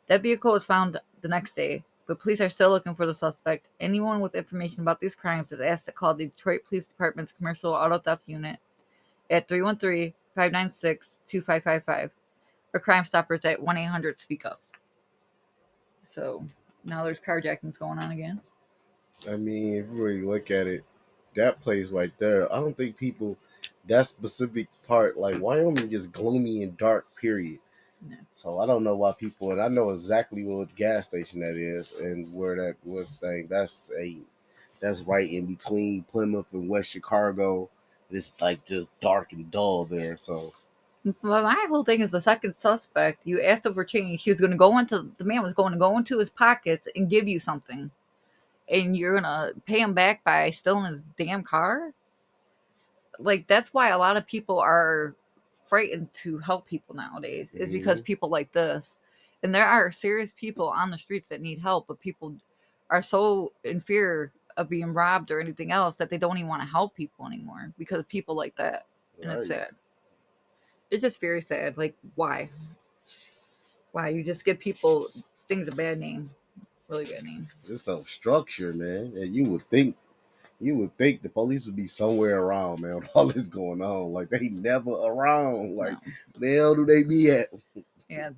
That 0.07 0.23
vehicle 0.23 0.53
was 0.53 0.65
found 0.65 1.01
the 1.21 1.29
next 1.29 1.57
day, 1.57 1.83
but 2.07 2.21
police 2.21 2.41
are 2.41 2.49
still 2.49 2.71
looking 2.71 2.95
for 2.95 3.07
the 3.07 3.15
suspect. 3.15 3.67
Anyone 3.81 4.21
with 4.21 4.37
information 4.37 4.81
about 4.81 5.01
these 5.01 5.17
crimes 5.17 5.51
is 5.51 5.61
asked 5.61 5.87
to 5.87 5.93
call 5.93 6.15
the 6.15 6.27
Detroit 6.27 6.61
Police 6.69 6.87
Department's 6.87 7.33
Commercial 7.33 7.73
Auto 7.73 7.99
Theft 7.99 8.29
Unit 8.29 8.59
at 9.31 9.49
313 9.49 10.13
596 10.35 11.19
2555 11.27 12.11
or 12.75 12.81
Crime 12.81 13.05
Stoppers 13.05 13.45
at 13.45 13.61
1 13.61 13.77
800 13.77 14.19
Speak 14.19 14.47
Up. 14.47 14.61
So 16.05 16.45
now 16.85 17.05
there's 17.05 17.21
carjackings 17.21 17.79
going 17.79 17.99
on 17.99 18.13
again. 18.13 18.41
I 19.29 19.37
mean, 19.37 19.75
if 19.77 19.87
you 19.87 20.05
really 20.05 20.23
look 20.23 20.51
at 20.51 20.67
it, 20.67 20.85
that 21.35 21.61
place 21.61 21.91
right 21.91 22.13
there, 22.19 22.53
I 22.53 22.57
don't 22.61 22.77
think 22.77 22.97
people 22.97 23.37
that 23.87 24.07
specific 24.07 24.69
part, 24.87 25.19
like 25.19 25.41
Wyoming 25.41 25.91
just 25.91 26.13
gloomy 26.13 26.63
and 26.63 26.77
dark, 26.77 27.07
period. 27.17 27.59
No. 28.09 28.17
So 28.33 28.59
I 28.61 28.67
don't 28.67 28.85
know 28.85 28.97
why 28.97 29.13
people 29.13 29.53
and 29.53 29.63
I 29.63 29.69
know 29.69 29.91
exactly 29.91 30.45
what 30.45 30.75
gas 30.77 31.07
station 31.07 31.41
that 31.41 31.57
is 31.57 31.93
and 32.01 32.33
where 32.35 32.57
that 32.57 32.77
was 32.85 33.15
thing. 33.15 33.47
That's 33.49 33.93
a 33.99 34.17
that's 34.81 35.03
right 35.03 35.31
in 35.31 35.47
between 35.47 36.05
Plymouth 36.05 36.47
and 36.53 36.69
West 36.69 36.91
Chicago. 36.91 37.71
It's 38.11 38.33
like 38.41 38.65
just 38.65 38.89
dark 39.01 39.33
and 39.33 39.51
dull 39.51 39.85
there. 39.85 40.17
So 40.17 40.53
Well, 41.23 41.43
my 41.43 41.67
whole 41.69 41.85
thing 41.85 42.01
is 42.01 42.13
the 42.13 42.21
second 42.21 42.57
suspect. 42.57 43.27
You 43.27 43.43
asked 43.43 43.67
him 43.67 43.75
for 43.75 43.85
change. 43.85 44.23
He 44.23 44.31
was 44.31 44.41
going 44.41 44.53
to 44.53 44.57
go 44.57 44.79
into 44.79 45.11
the 45.19 45.25
man 45.25 45.43
was 45.43 45.55
going 45.55 45.73
to 45.73 45.79
go 45.79 45.97
into 45.99 46.19
his 46.19 46.31
pockets 46.31 46.87
and 46.95 47.11
give 47.11 47.27
you 47.29 47.41
something, 47.41 47.91
and 48.73 48.97
you're 48.97 49.21
to 49.21 49.53
pay 49.67 49.81
him 49.81 49.95
back 49.95 50.25
by 50.25 50.51
stealing 50.51 50.91
his 50.91 51.03
damn 51.17 51.45
car. 51.45 51.93
Like 53.19 53.47
that's 53.47 53.73
why 53.73 53.91
a 53.91 53.99
lot 53.99 54.17
of 54.17 54.27
people 54.27 54.59
are 54.59 55.15
frightened 55.65 56.13
to 56.15 56.39
help 56.39 56.67
people 56.67 56.95
nowadays. 56.95 57.51
Is 57.53 57.69
mm-hmm. 57.69 57.79
because 57.79 58.01
people 58.01 58.29
like 58.29 58.51
this, 58.53 58.99
and 59.43 59.55
there 59.55 59.67
are 59.67 59.93
serious 59.93 60.33
people 60.33 60.69
on 60.69 60.91
the 60.91 60.99
streets 60.99 61.29
that 61.29 61.41
need 61.41 61.61
help, 61.61 61.87
but 61.87 62.01
people 62.01 62.35
are 62.91 63.03
so 63.03 63.53
in 63.65 63.81
fear 63.81 64.33
of 64.57 64.69
being 64.69 64.93
robbed 64.93 65.31
or 65.31 65.41
anything 65.41 65.71
else 65.71 65.97
that 65.97 66.11
they 66.11 66.19
don't 66.19 66.37
even 66.37 66.49
want 66.49 66.63
to 66.63 66.69
help 66.69 66.95
people 66.95 67.27
anymore 67.27 67.73
because 67.79 68.01
of 68.01 68.09
people 68.09 68.35
like 68.35 68.57
that, 68.57 68.87
and 69.23 69.31
it's 69.31 69.47
sad 69.47 69.71
it's 70.93 71.01
just 71.01 71.21
very 71.21 71.41
sad. 71.41 71.77
Like, 71.79 71.97
why? 72.15 72.51
Why 73.93 74.11
you 74.11 74.23
just 74.23 74.45
give 74.45 74.61
people 74.61 75.09
things 75.49 75.67
a 75.67 75.73
bad 75.73 75.99
name? 75.99 76.31
Really 76.89 77.05
good 77.05 77.23
name. 77.25 77.47
There's 77.67 77.87
no 77.87 78.03
structure, 78.05 78.73
man. 78.73 79.13
And 79.17 79.35
you 79.35 79.45
would 79.45 79.63
think, 79.71 79.97
you 80.61 80.77
would 80.77 80.97
think 80.99 81.23
the 81.23 81.29
police 81.29 81.67
would 81.67 81.77
be 81.77 81.87
somewhere 81.87 82.39
around, 82.41 82.81
man. 82.81 82.97
With 82.97 83.11
all 83.15 83.27
this 83.27 83.47
going 83.47 83.83
on, 83.83 84.13
like 84.13 84.29
they 84.31 84.49
never 84.49 84.91
around. 84.91 85.77
Like 85.77 85.93
No. 85.93 86.13
the 86.39 86.57
hell 86.57 86.75
do 86.75 86.85
they 86.85 87.03
be 87.03 87.31
at? 87.31 87.49
Yeah. 88.09 88.31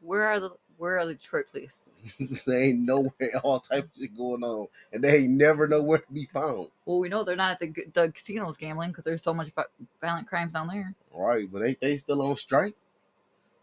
Where 0.00 0.26
are 0.26 0.40
the 0.40 0.50
Where 0.76 0.98
are 0.98 1.06
the 1.06 1.14
Detroit 1.14 1.46
police? 1.50 1.78
they 2.46 2.64
ain't 2.64 2.80
nowhere. 2.80 3.12
All 3.44 3.60
type 3.60 3.84
of 3.84 3.90
shit 3.98 4.14
going 4.16 4.42
on, 4.42 4.68
and 4.92 5.02
they 5.02 5.18
ain't 5.20 5.30
never 5.30 5.66
nowhere 5.66 5.98
to 5.98 6.12
be 6.12 6.26
found. 6.26 6.68
Well, 6.84 6.98
we 6.98 7.08
know 7.08 7.24
they're 7.24 7.36
not 7.36 7.52
at 7.52 7.60
the 7.60 7.72
the 7.94 8.12
casinos 8.12 8.58
gambling 8.58 8.90
because 8.90 9.04
there's 9.04 9.22
so 9.22 9.32
much 9.32 9.50
violent 10.02 10.26
crimes 10.26 10.52
down 10.52 10.66
there. 10.68 10.94
Right, 11.14 11.50
but 11.50 11.62
ain't 11.64 11.80
they 11.80 11.96
still 11.96 12.20
on 12.22 12.36
strike? 12.36 12.74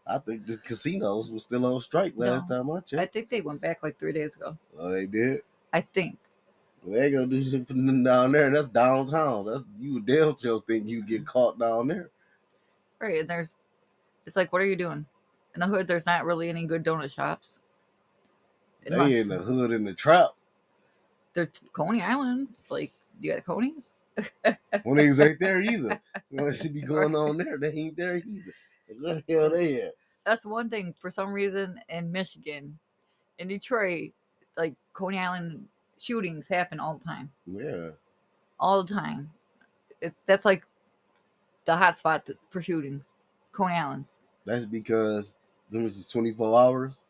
I 0.05 0.17
think 0.17 0.45
the 0.45 0.57
casinos 0.57 1.31
were 1.31 1.39
still 1.39 1.65
on 1.65 1.79
strike 1.79 2.13
last 2.15 2.49
No. 2.49 2.57
time 2.57 2.71
I 2.71 2.79
checked. 2.79 3.01
I 3.01 3.05
think 3.05 3.29
they 3.29 3.41
went 3.41 3.61
back 3.61 3.83
like 3.83 3.99
three 3.99 4.11
days 4.11 4.35
ago. 4.35 4.57
Oh, 4.77 4.89
they 4.91 5.05
did. 5.05 5.41
I 5.71 5.81
think. 5.81 6.17
Well, 6.83 6.99
they 6.99 7.05
ain't 7.05 7.13
gonna 7.13 7.27
do 7.27 7.43
shit 7.43 7.67
them 7.67 8.03
down 8.03 8.31
there. 8.31 8.49
That's 8.49 8.67
downtown. 8.69 9.45
That's 9.45 9.63
you 9.79 9.93
would 9.95 10.05
damn 10.05 10.35
sure 10.35 10.61
think 10.67 10.89
you 10.89 11.03
get 11.03 11.25
caught 11.25 11.59
down 11.59 11.87
there. 11.87 12.09
Right, 12.99 13.19
and 13.21 13.29
there's, 13.29 13.49
it's 14.25 14.35
like, 14.35 14.51
what 14.51 14.61
are 14.61 14.65
you 14.65 14.75
doing? 14.75 15.05
In 15.55 15.59
the 15.59 15.67
hood, 15.67 15.87
there's 15.87 16.05
not 16.05 16.25
really 16.25 16.49
any 16.49 16.65
good 16.65 16.83
donut 16.83 17.11
shops. 17.13 17.59
Unless 18.85 19.09
They 19.09 19.19
in 19.19 19.27
the 19.27 19.37
hood 19.39 19.71
in 19.71 19.83
the 19.83 19.93
trap. 19.93 20.29
they're 21.33 21.51
Coney 21.73 22.01
Islands. 22.01 22.67
Like, 22.71 22.91
do 23.21 23.27
you 23.27 23.33
got 23.35 23.45
Coney's? 23.45 23.83
When 24.83 24.97
niggas 24.97 25.25
ain't 25.25 25.39
there 25.39 25.61
either. 25.61 26.01
What 26.29 26.55
should 26.55 26.73
be 26.73 26.81
going 26.81 27.15
on 27.15 27.37
there? 27.37 27.57
They 27.57 27.71
ain't 27.71 27.95
there 27.97 28.17
either. 28.17 28.53
What 28.99 29.25
the 29.25 29.33
hell 29.33 29.49
they 29.49 29.81
at? 29.81 29.93
That's 30.25 30.45
one 30.45 30.69
thing. 30.69 30.93
For 30.99 31.09
some 31.09 31.33
reason, 31.33 31.79
in 31.89 32.11
Michigan, 32.11 32.77
in 33.39 33.47
Detroit, 33.47 34.11
like 34.57 34.75
Coney 34.93 35.17
Island 35.17 35.65
shootings 35.99 36.47
happen 36.47 36.79
all 36.79 36.97
the 36.97 37.05
time. 37.05 37.31
Yeah. 37.45 37.89
All 38.59 38.83
the 38.83 38.93
time. 38.93 39.31
It's 40.01 40.21
that's 40.25 40.45
like 40.45 40.63
the 41.65 41.75
hot 41.75 41.97
spot 41.97 42.29
for 42.49 42.61
shootings. 42.61 43.05
Coney 43.51 43.75
Islands. 43.75 44.21
That's 44.45 44.65
because 44.65 45.37
them 45.69 45.85
is 45.85 46.07
24 46.07 46.59
hours 46.59 47.05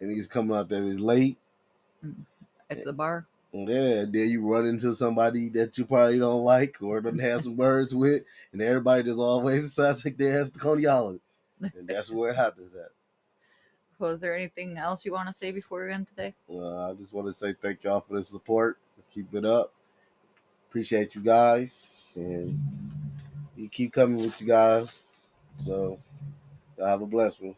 and 0.00 0.10
he's 0.10 0.28
coming 0.28 0.56
out 0.56 0.68
there 0.68 0.82
he's 0.84 0.98
late. 0.98 1.38
Mm. 2.04 2.14
At 2.70 2.84
the 2.84 2.92
bar. 2.92 3.26
Yeah, 3.56 4.04
then 4.08 4.28
you 4.28 4.44
run 4.44 4.66
into 4.66 4.92
somebody 4.92 5.48
that 5.50 5.78
you 5.78 5.84
probably 5.84 6.18
don't 6.18 6.42
like 6.42 6.76
or 6.82 7.00
doesn't 7.00 7.20
have 7.20 7.42
some 7.42 7.56
words 7.56 7.94
with, 7.94 8.24
and 8.52 8.60
everybody 8.60 9.04
just 9.04 9.18
always 9.18 9.62
decides 9.62 9.98
to 9.98 10.10
take 10.10 10.18
their 10.18 10.40
ass 10.40 10.50
to 10.50 10.58
Coney 10.58 10.88
Island. 10.88 11.20
And 11.60 11.86
that's 11.86 12.10
where 12.10 12.30
it 12.30 12.36
happens 12.36 12.74
at. 12.74 12.90
Was 14.00 14.18
there 14.18 14.34
anything 14.36 14.76
else 14.76 15.04
you 15.04 15.12
want 15.12 15.28
to 15.28 15.34
say 15.34 15.52
before 15.52 15.84
we 15.86 15.92
end 15.92 16.08
today? 16.08 16.34
Uh, 16.50 16.90
I 16.90 16.94
just 16.94 17.12
want 17.12 17.28
to 17.28 17.32
say 17.32 17.54
thank 17.54 17.84
y'all 17.84 18.00
for 18.00 18.16
the 18.16 18.22
support. 18.22 18.78
Keep 19.12 19.32
it 19.34 19.44
up. 19.44 19.72
Appreciate 20.68 21.14
you 21.14 21.20
guys. 21.20 22.12
And 22.16 22.58
you 23.56 23.68
keep 23.68 23.92
coming 23.92 24.18
with 24.18 24.40
you 24.40 24.48
guys. 24.48 25.04
So 25.54 26.00
y'all 26.76 26.88
have 26.88 27.02
a 27.02 27.06
blessed 27.06 27.40
one. 27.40 27.54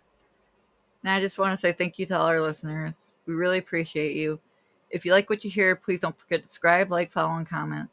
And 1.03 1.13
I 1.15 1.21
just 1.21 1.39
want 1.39 1.53
to 1.53 1.57
say 1.57 1.73
thank 1.73 1.99
you 1.99 2.05
to 2.05 2.19
all 2.19 2.27
our 2.27 2.43
listeners. 2.43 3.15
We 3.25 3.33
really 3.33 3.59
appreciate 3.59 4.15
you. 4.15 4.39
If 4.97 5.05
you 5.05 5.13
like 5.13 5.29
what 5.29 5.45
you 5.45 5.51
hear, 5.51 5.77
please 5.77 6.01
don't 6.01 6.19
forget 6.19 6.41
to 6.41 6.49
subscribe, 6.49 6.91
like, 6.91 7.13
follow, 7.13 7.35
and 7.35 7.47
comment. 7.47 7.91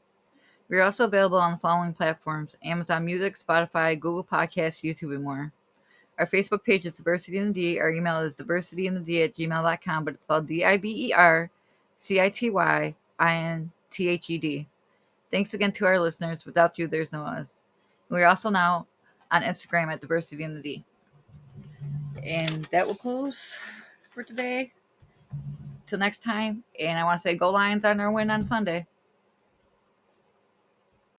We 0.70 0.78
are 0.78 0.84
also 0.84 1.04
available 1.04 1.38
on 1.38 1.52
the 1.52 1.58
following 1.58 1.94
platforms 1.94 2.56
Amazon 2.64 3.04
Music, 3.04 3.38
Spotify, 3.38 4.00
Google 4.00 4.24
Podcasts, 4.24 4.82
YouTube, 4.82 5.14
and 5.14 5.22
more. 5.22 5.52
Our 6.18 6.26
Facebook 6.26 6.64
page 6.64 6.86
is 6.86 6.96
Diversity 6.96 7.40
in 7.40 7.52
the 7.52 7.74
D. 7.74 7.80
Our 7.82 7.92
email 7.92 8.22
is 8.22 8.38
diversityinthed 8.38 9.26
at 9.26 9.36
gmail.com, 9.36 10.06
but 10.06 10.14
it's 10.14 10.24
spelled 10.24 10.48
D 10.48 10.64
I 10.64 10.78
B 10.78 11.08
E 11.08 11.12
R 11.14 11.50
C 11.98 12.22
I 12.22 12.30
T 12.30 12.50
Y 12.50 12.96
I 13.20 13.36
N 13.36 13.70
T 13.92 14.08
H 14.08 14.30
E 14.30 14.38
D. 14.38 14.68
Thanks 15.30 15.54
again 15.54 15.74
to 15.74 15.86
our 15.86 16.00
listeners. 16.00 16.46
Without 16.46 16.80
you, 16.80 16.88
there's 16.88 17.12
no 17.12 17.24
us. 17.24 17.64
We're 18.08 18.28
also 18.28 18.50
now 18.50 18.88
on 19.30 19.42
Instagram 19.42 19.92
at 19.92 20.00
Diversity 20.00 20.46
in 20.46 20.56
the 20.56 20.62
D. 20.62 20.86
And 22.24 22.66
that 22.72 22.88
will 22.88 22.96
close 22.96 23.58
for 24.10 24.24
today. 24.24 24.72
Till 25.94 26.00
next 26.00 26.24
time. 26.24 26.64
And 26.80 26.98
I 26.98 27.04
want 27.04 27.20
to 27.20 27.22
say 27.22 27.38
go 27.38 27.52
Lions 27.52 27.86
on 27.86 28.00
our 28.00 28.12
win 28.12 28.32
on 28.32 28.48
Sunday. 28.48 28.88